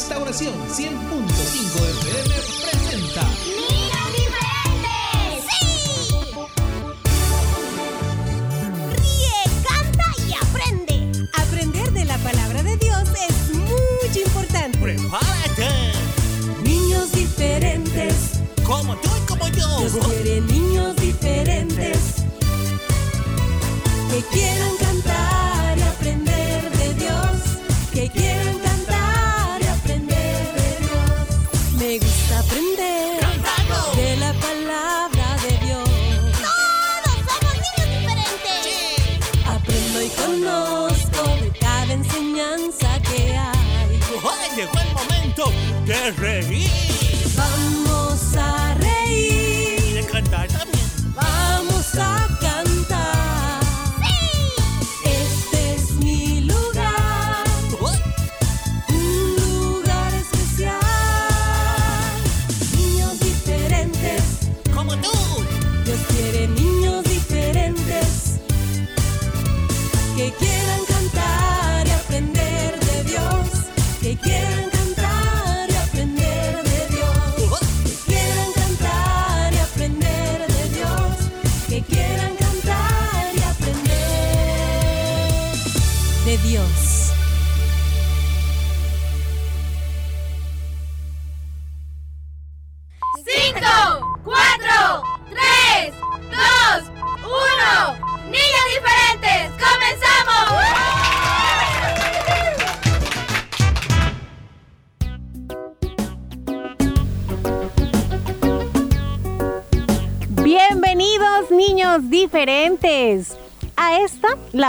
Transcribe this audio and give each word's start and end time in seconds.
Restauración 0.00 0.54
100.5 0.66 0.88
FM 0.88 2.34
presenta 2.64 3.22
¡Niños 3.44 4.08
diferentes! 4.16 5.44
¡Sí! 5.46 5.60
Ríe, 8.96 9.40
canta 9.68 10.06
y 10.26 10.32
aprende. 10.32 11.28
Aprender 11.34 11.92
de 11.92 12.04
la 12.06 12.16
palabra 12.16 12.62
de 12.62 12.78
Dios 12.78 13.10
es 13.28 13.54
muy 13.54 14.22
importante. 14.24 14.78
¡Prepárate! 14.78 15.68
Niños 16.64 17.12
diferentes, 17.12 18.40
Como 18.64 18.96
tú 18.96 19.10
y 19.22 19.26
como 19.26 19.48
yo. 19.48 19.80
Dios 19.80 19.98
quiere 20.06 20.40
niños 20.40 20.96
diferentes 20.96 21.98
que 24.10 24.22
quieran 24.32 24.76
cantar 24.78 25.29
reír 46.18 46.59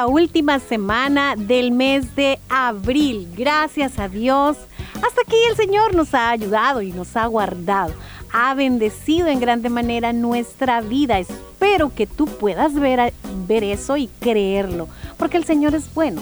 última 0.07 0.59
semana 0.59 1.35
del 1.35 1.71
mes 1.71 2.16
de 2.16 2.39
abril. 2.49 3.27
Gracias 3.35 3.99
a 3.99 4.07
Dios. 4.07 4.57
Hasta 4.95 5.21
aquí 5.21 5.35
el 5.49 5.55
Señor 5.55 5.95
nos 5.95 6.13
ha 6.13 6.30
ayudado 6.30 6.81
y 6.81 6.91
nos 6.91 7.16
ha 7.16 7.25
guardado. 7.25 7.94
Ha 8.33 8.53
bendecido 8.53 9.27
en 9.27 9.39
grande 9.39 9.69
manera 9.69 10.13
nuestra 10.13 10.81
vida. 10.81 11.19
Espero 11.19 11.94
que 11.94 12.07
tú 12.07 12.25
puedas 12.25 12.73
ver, 12.73 13.13
ver 13.47 13.63
eso 13.63 13.97
y 13.97 14.07
creerlo, 14.19 14.88
porque 15.17 15.38
el 15.38 15.44
Señor 15.44 15.75
es 15.75 15.94
bueno. 15.94 16.22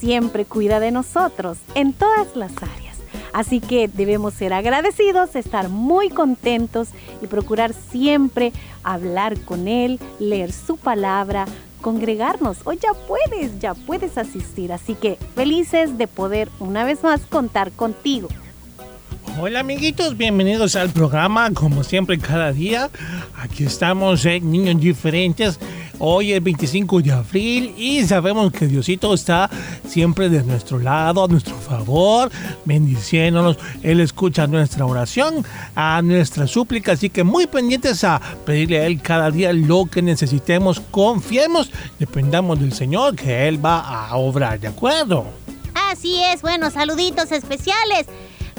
Siempre 0.00 0.44
cuida 0.44 0.80
de 0.80 0.90
nosotros 0.90 1.58
en 1.74 1.92
todas 1.92 2.34
las 2.34 2.52
áreas. 2.56 2.88
Así 3.32 3.60
que 3.60 3.88
debemos 3.88 4.34
ser 4.34 4.52
agradecidos, 4.52 5.36
estar 5.36 5.68
muy 5.68 6.08
contentos 6.08 6.88
y 7.22 7.26
procurar 7.26 7.72
siempre 7.72 8.52
hablar 8.82 9.38
con 9.40 9.68
Él, 9.68 10.00
leer 10.18 10.52
su 10.52 10.76
palabra, 10.76 11.46
congregarnos. 11.78 12.58
Hoy 12.64 12.78
ya 12.82 12.92
puedes, 12.94 13.58
ya 13.60 13.74
puedes 13.74 14.18
asistir. 14.18 14.72
Así 14.72 14.94
que 14.94 15.16
felices 15.34 15.96
de 15.98 16.06
poder 16.06 16.48
una 16.60 16.84
vez 16.84 17.02
más 17.02 17.22
contar 17.22 17.72
contigo. 17.72 18.28
Hola 19.40 19.60
amiguitos, 19.60 20.16
bienvenidos 20.16 20.74
al 20.74 20.90
programa, 20.90 21.52
como 21.52 21.84
siempre 21.84 22.18
cada 22.18 22.52
día. 22.52 22.90
Aquí 23.36 23.62
estamos 23.62 24.24
en 24.24 24.50
Niños 24.50 24.80
Diferentes. 24.80 25.60
Hoy 26.00 26.32
es 26.32 26.42
25 26.42 27.02
de 27.02 27.12
abril 27.12 27.72
y 27.78 28.04
sabemos 28.04 28.50
que 28.50 28.66
Diosito 28.66 29.14
está 29.14 29.48
siempre 29.86 30.28
de 30.28 30.42
nuestro 30.42 30.80
lado, 30.80 31.24
a 31.24 31.28
nuestro 31.28 31.54
favor, 31.54 32.32
bendiciéndonos. 32.64 33.58
Él 33.84 34.00
escucha 34.00 34.48
nuestra 34.48 34.84
oración, 34.86 35.44
a 35.76 36.02
nuestra 36.02 36.48
súplica, 36.48 36.92
así 36.92 37.08
que 37.08 37.22
muy 37.22 37.46
pendientes 37.46 38.02
a 38.02 38.20
pedirle 38.44 38.80
a 38.80 38.86
Él 38.86 39.00
cada 39.00 39.30
día 39.30 39.52
lo 39.52 39.86
que 39.86 40.02
necesitemos. 40.02 40.80
Confiemos, 40.90 41.70
dependamos 42.00 42.58
del 42.58 42.72
Señor 42.72 43.14
que 43.14 43.46
Él 43.46 43.64
va 43.64 43.78
a 43.78 44.16
obrar, 44.16 44.58
¿de 44.58 44.66
acuerdo? 44.66 45.26
Así 45.74 46.20
es, 46.24 46.42
bueno, 46.42 46.72
saluditos 46.72 47.30
especiales 47.30 48.08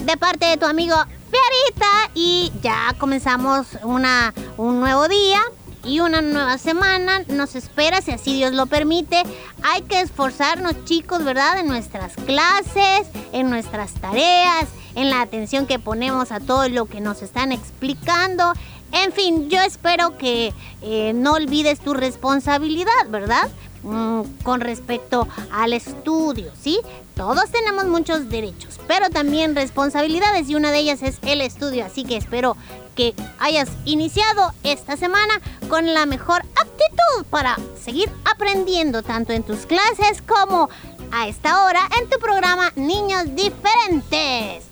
de 0.05 0.17
parte 0.17 0.45
de 0.45 0.57
tu 0.57 0.65
amigo 0.65 0.95
Fiarita 0.95 2.11
y 2.13 2.51
ya 2.61 2.95
comenzamos 2.97 3.67
una, 3.83 4.33
un 4.57 4.79
nuevo 4.79 5.07
día 5.07 5.41
y 5.83 5.99
una 5.99 6.21
nueva 6.21 6.57
semana 6.57 7.21
nos 7.27 7.55
espera 7.55 8.01
si 8.01 8.11
así 8.11 8.33
Dios 8.33 8.53
lo 8.53 8.65
permite. 8.65 9.23
Hay 9.63 9.81
que 9.83 10.01
esforzarnos 10.01 10.85
chicos, 10.85 11.23
¿verdad? 11.23 11.59
En 11.59 11.67
nuestras 11.67 12.13
clases, 12.25 13.07
en 13.31 13.49
nuestras 13.49 13.93
tareas, 13.93 14.67
en 14.95 15.09
la 15.09 15.21
atención 15.21 15.67
que 15.67 15.79
ponemos 15.79 16.31
a 16.31 16.39
todo 16.39 16.67
lo 16.69 16.85
que 16.85 17.01
nos 17.01 17.21
están 17.21 17.51
explicando. 17.51 18.53
En 18.91 19.11
fin, 19.11 19.49
yo 19.49 19.61
espero 19.61 20.17
que 20.17 20.53
eh, 20.81 21.13
no 21.13 21.33
olvides 21.33 21.79
tu 21.79 21.93
responsabilidad, 21.93 23.07
¿verdad? 23.09 23.49
Mm, 23.83 24.21
con 24.43 24.61
respecto 24.61 25.27
al 25.51 25.73
estudio, 25.73 26.51
¿sí? 26.59 26.79
Todos 27.19 27.51
tenemos 27.51 27.83
muchos 27.83 28.29
derechos, 28.29 28.79
pero 28.87 29.09
también 29.09 29.53
responsabilidades 29.53 30.49
y 30.49 30.55
una 30.55 30.71
de 30.71 30.79
ellas 30.79 31.03
es 31.03 31.17
el 31.23 31.41
estudio, 31.41 31.83
así 31.85 32.05
que 32.05 32.15
espero 32.15 32.55
que 32.95 33.13
hayas 33.39 33.67
iniciado 33.83 34.53
esta 34.63 34.95
semana 34.95 35.41
con 35.67 35.93
la 35.93 36.05
mejor 36.05 36.43
actitud 36.55 37.25
para 37.29 37.57
seguir 37.77 38.09
aprendiendo 38.23 39.03
tanto 39.03 39.33
en 39.33 39.43
tus 39.43 39.65
clases 39.65 40.21
como 40.25 40.69
a 41.11 41.27
esta 41.27 41.65
hora 41.65 41.81
en 41.99 42.09
tu 42.09 42.19
programa 42.19 42.71
Niños 42.77 43.25
Diferentes. 43.35 44.63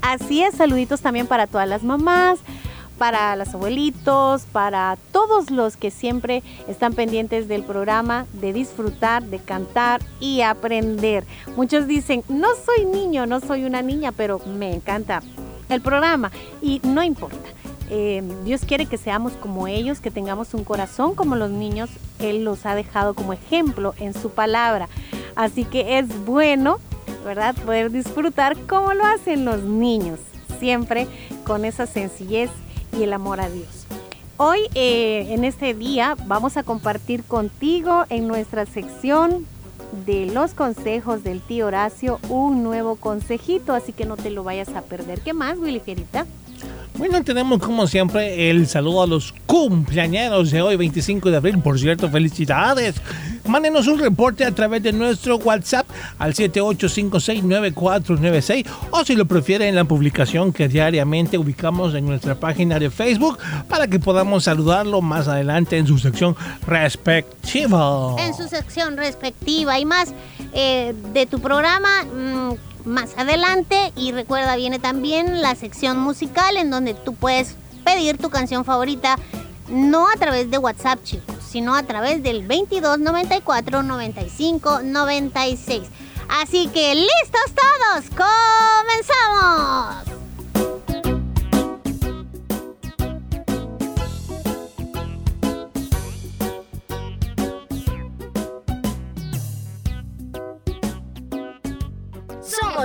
Así 0.00 0.42
es, 0.42 0.56
saluditos 0.56 1.02
también 1.02 1.28
para 1.28 1.46
todas 1.46 1.68
las 1.68 1.84
mamás, 1.84 2.40
para 3.02 3.34
los 3.34 3.52
abuelitos, 3.52 4.44
para 4.52 4.96
todos 5.10 5.50
los 5.50 5.76
que 5.76 5.90
siempre 5.90 6.44
están 6.68 6.92
pendientes 6.92 7.48
del 7.48 7.64
programa, 7.64 8.26
de 8.34 8.52
disfrutar, 8.52 9.24
de 9.24 9.40
cantar 9.40 10.00
y 10.20 10.42
aprender. 10.42 11.24
Muchos 11.56 11.88
dicen, 11.88 12.22
no 12.28 12.46
soy 12.64 12.84
niño, 12.84 13.26
no 13.26 13.40
soy 13.40 13.64
una 13.64 13.82
niña, 13.82 14.12
pero 14.12 14.38
me 14.46 14.72
encanta 14.72 15.20
el 15.68 15.80
programa 15.80 16.30
y 16.62 16.80
no 16.84 17.02
importa. 17.02 17.48
Eh, 17.90 18.22
Dios 18.44 18.60
quiere 18.64 18.86
que 18.86 18.98
seamos 18.98 19.32
como 19.32 19.66
ellos, 19.66 19.98
que 19.98 20.12
tengamos 20.12 20.54
un 20.54 20.62
corazón 20.62 21.16
como 21.16 21.34
los 21.34 21.50
niños. 21.50 21.90
Él 22.20 22.44
los 22.44 22.66
ha 22.66 22.76
dejado 22.76 23.14
como 23.14 23.32
ejemplo 23.32 23.96
en 23.98 24.14
su 24.14 24.30
palabra. 24.30 24.88
Así 25.34 25.64
que 25.64 25.98
es 25.98 26.24
bueno, 26.24 26.78
¿verdad? 27.24 27.56
Poder 27.64 27.90
disfrutar 27.90 28.56
como 28.68 28.94
lo 28.94 29.04
hacen 29.04 29.44
los 29.44 29.64
niños, 29.64 30.20
siempre 30.60 31.08
con 31.44 31.64
esa 31.64 31.88
sencillez 31.88 32.48
y 32.92 33.02
el 33.02 33.12
amor 33.12 33.40
a 33.40 33.48
Dios. 33.48 33.86
Hoy, 34.36 34.60
eh, 34.74 35.26
en 35.30 35.44
este 35.44 35.74
día, 35.74 36.16
vamos 36.26 36.56
a 36.56 36.62
compartir 36.62 37.24
contigo 37.24 38.04
en 38.08 38.26
nuestra 38.26 38.66
sección 38.66 39.46
de 40.06 40.26
los 40.26 40.54
consejos 40.54 41.22
del 41.22 41.40
tío 41.40 41.66
Horacio 41.66 42.18
un 42.28 42.62
nuevo 42.62 42.96
consejito, 42.96 43.74
así 43.74 43.92
que 43.92 44.06
no 44.06 44.16
te 44.16 44.30
lo 44.30 44.42
vayas 44.42 44.70
a 44.70 44.82
perder. 44.82 45.20
¿Qué 45.20 45.32
más, 45.32 45.58
Willy 45.58 45.80
Fierita? 45.80 46.26
Bueno, 46.94 47.24
tenemos 47.24 47.58
como 47.58 47.86
siempre 47.86 48.50
el 48.50 48.68
saludo 48.68 49.02
a 49.02 49.06
los 49.06 49.32
cumpleañeros 49.46 50.50
de 50.50 50.60
hoy, 50.60 50.76
25 50.76 51.30
de 51.30 51.38
abril. 51.38 51.58
Por 51.58 51.78
cierto, 51.78 52.10
felicidades. 52.10 52.96
Mándenos 53.46 53.86
un 53.88 53.98
reporte 53.98 54.44
a 54.44 54.54
través 54.54 54.82
de 54.82 54.92
nuestro 54.92 55.36
WhatsApp 55.36 55.86
al 56.18 56.34
78569496 56.34 58.66
o 58.90 59.02
si 59.04 59.16
lo 59.16 59.24
prefiere 59.26 59.68
en 59.68 59.74
la 59.74 59.84
publicación 59.84 60.52
que 60.52 60.68
diariamente 60.68 61.38
ubicamos 61.38 61.94
en 61.94 62.04
nuestra 62.06 62.34
página 62.36 62.78
de 62.78 62.90
Facebook 62.90 63.38
para 63.68 63.88
que 63.88 63.98
podamos 63.98 64.44
saludarlo 64.44 65.00
más 65.00 65.28
adelante 65.28 65.78
en 65.78 65.86
su 65.86 65.98
sección 65.98 66.36
respectiva. 66.66 68.16
En 68.18 68.34
su 68.34 68.46
sección 68.48 68.96
respectiva 68.96 69.78
y 69.78 69.86
más 69.86 70.12
eh, 70.52 70.94
de 71.12 71.26
tu 71.26 71.40
programa, 71.40 72.04
mm, 72.04 72.71
más 72.84 73.16
adelante. 73.16 73.92
Y 73.96 74.12
recuerda, 74.12 74.56
viene 74.56 74.78
también 74.78 75.42
la 75.42 75.54
sección 75.54 75.98
musical 75.98 76.56
en 76.56 76.70
donde 76.70 76.94
tú 76.94 77.14
puedes 77.14 77.56
pedir 77.84 78.18
tu 78.18 78.30
canción 78.30 78.64
favorita, 78.64 79.16
no 79.68 80.08
a 80.08 80.14
través 80.16 80.50
de 80.50 80.58
WhatsApp, 80.58 81.02
chicos, 81.02 81.36
sino 81.46 81.74
a 81.74 81.82
través 81.82 82.22
del 82.22 82.46
22 82.46 82.98
94 82.98 83.82
95 83.82 84.82
96. 84.82 85.82
Así 86.28 86.68
que 86.68 86.94
listos 86.94 87.52
todos, 87.54 88.04
comenzamos. 88.16 90.11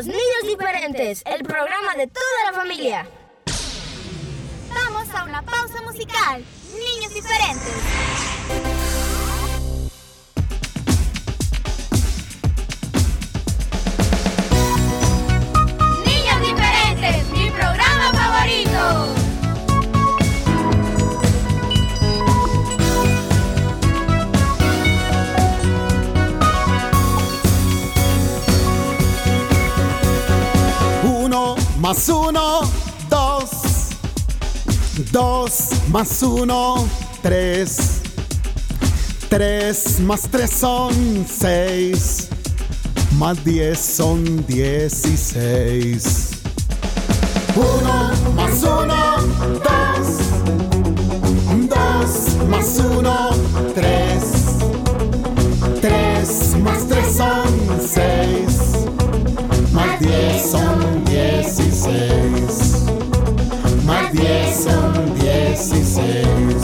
Niños 0.06 0.44
Diferentes, 0.44 1.24
el 1.26 1.44
programa 1.44 1.96
de 1.96 2.06
toda 2.06 2.52
la 2.52 2.54
familia. 2.54 3.08
Vamos 4.70 5.08
a 5.16 5.24
una 5.24 5.42
pausa 5.42 5.82
musical. 5.82 6.46
Niños 6.72 7.14
diferentes. 7.16 8.87
Más 31.88 32.10
uno, 32.10 32.70
dos. 33.10 33.50
Dos 35.10 35.70
más 35.90 36.22
uno, 36.22 36.86
tres. 37.22 38.02
Tres 39.30 39.98
más 40.02 40.24
tres 40.30 40.52
son 40.52 41.26
seis. 41.26 42.28
Más 43.18 43.42
diez 43.46 43.80
son 43.80 44.46
dieciséis. 44.48 46.27
Dieciséis. 66.06 66.57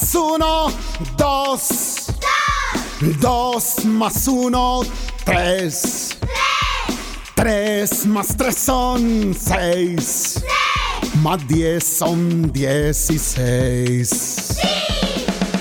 Más 0.00 0.14
uno, 0.14 0.70
dos. 1.16 2.06
Dos 3.20 3.84
más 3.84 4.28
uno, 4.28 4.82
tres. 5.24 6.16
Tres 7.34 8.06
más 8.06 8.36
tres 8.36 8.56
son 8.56 9.34
seis. 9.34 10.40
Más 11.22 11.46
diez 11.48 11.82
son 11.84 12.52
dieciséis. 12.52 14.58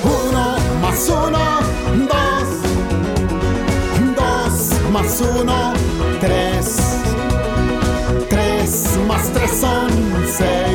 Uno 0.04 0.58
más 0.82 1.10
uno, 1.10 1.60
dos. 2.08 2.48
Dos 4.16 4.72
más 4.92 5.20
uno, 5.22 5.74
tres. 6.20 6.76
Tres 8.30 8.98
más 9.08 9.32
tres 9.34 9.52
son 9.60 9.90
seis. 10.28 10.67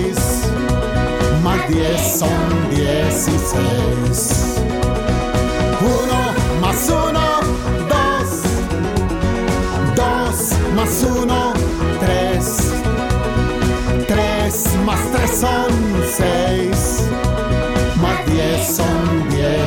10 1.73 2.19
son 2.19 2.29
16. 2.71 4.61
1 5.81 6.61
más 6.61 6.89
1, 6.91 7.21
2. 7.89 8.43
2 9.97 10.53
más 10.75 11.03
1, 11.03 11.53
3. 12.01 12.73
3 14.07 14.77
más 14.85 15.01
3 15.13 15.31
son 15.41 15.73
6. 16.15 17.09
Más 18.03 18.27
10 18.27 18.77
son 18.77 19.29
10. 19.31 19.62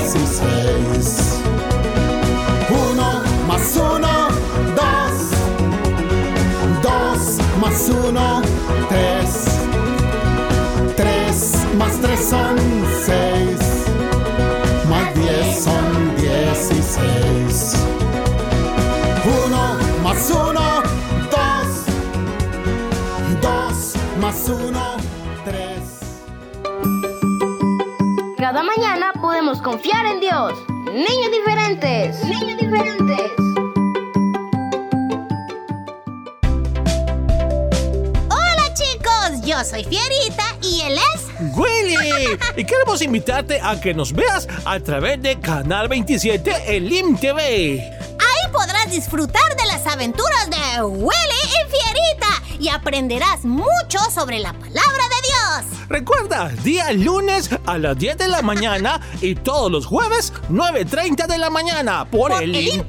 confiar 29.75 30.05
en 30.05 30.21
Dios. 30.21 30.53
Niños 30.93 31.31
diferentes. 31.31 32.23
Niños 32.23 32.57
diferentes. 32.57 33.31
Hola 38.29 38.73
chicos, 38.73 39.41
yo 39.45 39.61
soy 39.65 39.83
Fierita 39.83 40.45
y 40.61 40.79
él 40.79 40.97
es... 40.97 41.57
Willy. 41.57 42.39
y 42.55 42.63
queremos 42.63 43.01
invitarte 43.01 43.59
a 43.61 43.77
que 43.81 43.93
nos 43.93 44.13
veas 44.13 44.47
a 44.63 44.79
través 44.79 45.21
de 45.21 45.37
Canal 45.41 45.89
27 45.89 46.77
Elim 46.77 47.17
TV. 47.17 47.81
Ahí 47.81 48.51
podrás 48.53 48.89
disfrutar 48.89 49.57
de 49.57 49.65
las 49.65 49.85
aventuras 49.87 50.49
de 50.49 50.83
Willy 50.83 51.41
y 51.43 51.69
Fierita 51.69 52.61
y 52.61 52.69
aprenderás 52.69 53.43
mucho 53.43 53.99
sobre 54.13 54.39
la 54.39 54.53
palabra 54.53 54.94
Recuerda, 55.89 56.49
día 56.63 56.91
lunes 56.93 57.49
a 57.65 57.77
las 57.77 57.97
10 57.97 58.17
de 58.17 58.27
la 58.27 58.41
mañana 58.41 58.99
y 59.21 59.35
todos 59.35 59.71
los 59.71 59.85
jueves 59.85 60.33
9.30 60.49 61.27
de 61.27 61.37
la 61.37 61.49
mañana 61.51 62.05
por, 62.05 62.31
Por 62.31 62.43
el 62.43 62.55
el. 62.55 62.79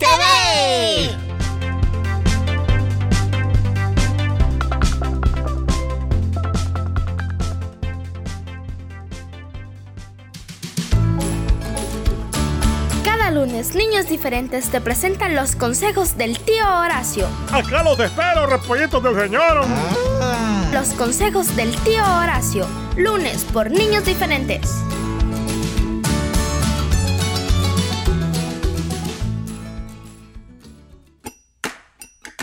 Cada 13.04 13.30
lunes, 13.30 13.74
niños 13.74 14.08
diferentes 14.08 14.70
te 14.70 14.80
presentan 14.80 15.34
los 15.34 15.54
consejos 15.54 16.16
del 16.16 16.38
tío 16.38 16.64
Horacio. 16.66 17.26
Acá 17.52 17.82
los 17.82 17.98
espero, 18.00 18.46
repollitos 18.46 19.02
del 19.02 19.20
señor. 19.20 19.66
Los 20.72 20.88
consejos 20.94 21.54
del 21.56 21.76
tío 21.82 22.02
Horacio. 22.02 22.85
Lunes 22.96 23.44
por 23.52 23.70
niños 23.70 24.04
diferentes. 24.04 24.70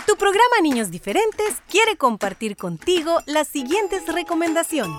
Tu 0.05 0.15
programa 0.17 0.55
Niños 0.61 0.91
Diferentes 0.91 1.55
quiere 1.69 1.97
compartir 1.97 2.55
contigo 2.57 3.21
las 3.25 3.47
siguientes 3.47 4.03
recomendaciones. 4.07 4.95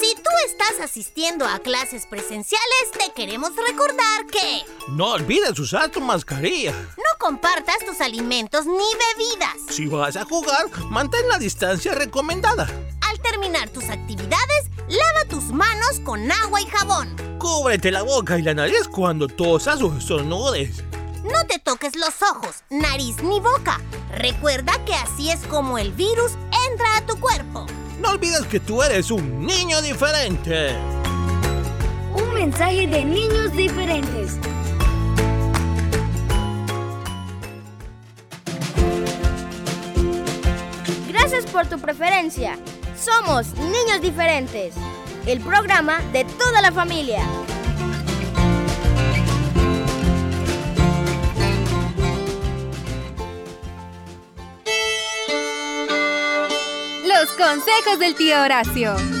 Si 0.00 0.14
tú 0.14 0.30
estás 0.46 0.80
asistiendo 0.82 1.44
a 1.46 1.58
clases 1.58 2.06
presenciales, 2.06 2.90
te 2.92 3.12
queremos 3.12 3.50
recordar 3.56 4.26
que 4.30 4.62
No 4.88 5.12
olvides 5.12 5.58
usar 5.58 5.90
tu 5.90 6.00
mascarilla. 6.00 6.72
no 6.72 7.18
compartas 7.18 7.78
tus 7.86 8.00
alimentos 8.00 8.64
ni 8.66 8.72
bebidas. 8.72 9.56
Si 9.68 9.86
vas 9.86 10.16
a 10.16 10.24
jugar, 10.24 10.66
mantén 10.90 11.28
la 11.28 11.38
distancia 11.38 11.92
recomendada. 11.94 12.66
Terminar 13.22 13.68
tus 13.70 13.88
actividades, 13.88 14.70
lava 14.88 15.24
tus 15.28 15.44
manos 15.44 16.00
con 16.04 16.30
agua 16.30 16.60
y 16.60 16.66
jabón. 16.66 17.16
Cúbrete 17.38 17.90
la 17.90 18.02
boca 18.02 18.38
y 18.38 18.42
la 18.42 18.54
nariz 18.54 18.88
cuando 18.88 19.28
tosas 19.28 19.80
o 19.82 19.96
estornudes. 19.96 20.82
No 21.22 21.46
te 21.46 21.58
toques 21.58 21.94
los 21.96 22.22
ojos, 22.22 22.64
nariz 22.70 23.22
ni 23.22 23.40
boca. 23.40 23.80
Recuerda 24.16 24.72
que 24.84 24.94
así 24.94 25.30
es 25.30 25.40
como 25.46 25.78
el 25.78 25.92
virus 25.92 26.32
entra 26.70 26.96
a 26.96 27.06
tu 27.06 27.18
cuerpo. 27.20 27.66
No 28.00 28.10
olvides 28.10 28.46
que 28.46 28.58
tú 28.58 28.82
eres 28.82 29.10
un 29.10 29.44
niño 29.44 29.82
diferente. 29.82 30.74
Un 32.14 32.34
mensaje 32.34 32.86
de 32.86 33.04
niños 33.04 33.52
diferentes. 33.52 34.38
Gracias 41.08 41.44
por 41.46 41.66
tu 41.66 41.78
preferencia. 41.78 42.58
Somos 43.00 43.54
Niños 43.54 44.02
Diferentes, 44.02 44.74
el 45.24 45.40
programa 45.40 46.00
de 46.12 46.26
toda 46.26 46.60
la 46.60 46.70
familia. 46.70 47.22
Los 57.06 57.30
consejos 57.38 57.98
del 57.98 58.14
tío 58.16 58.42
Horacio. 58.42 59.19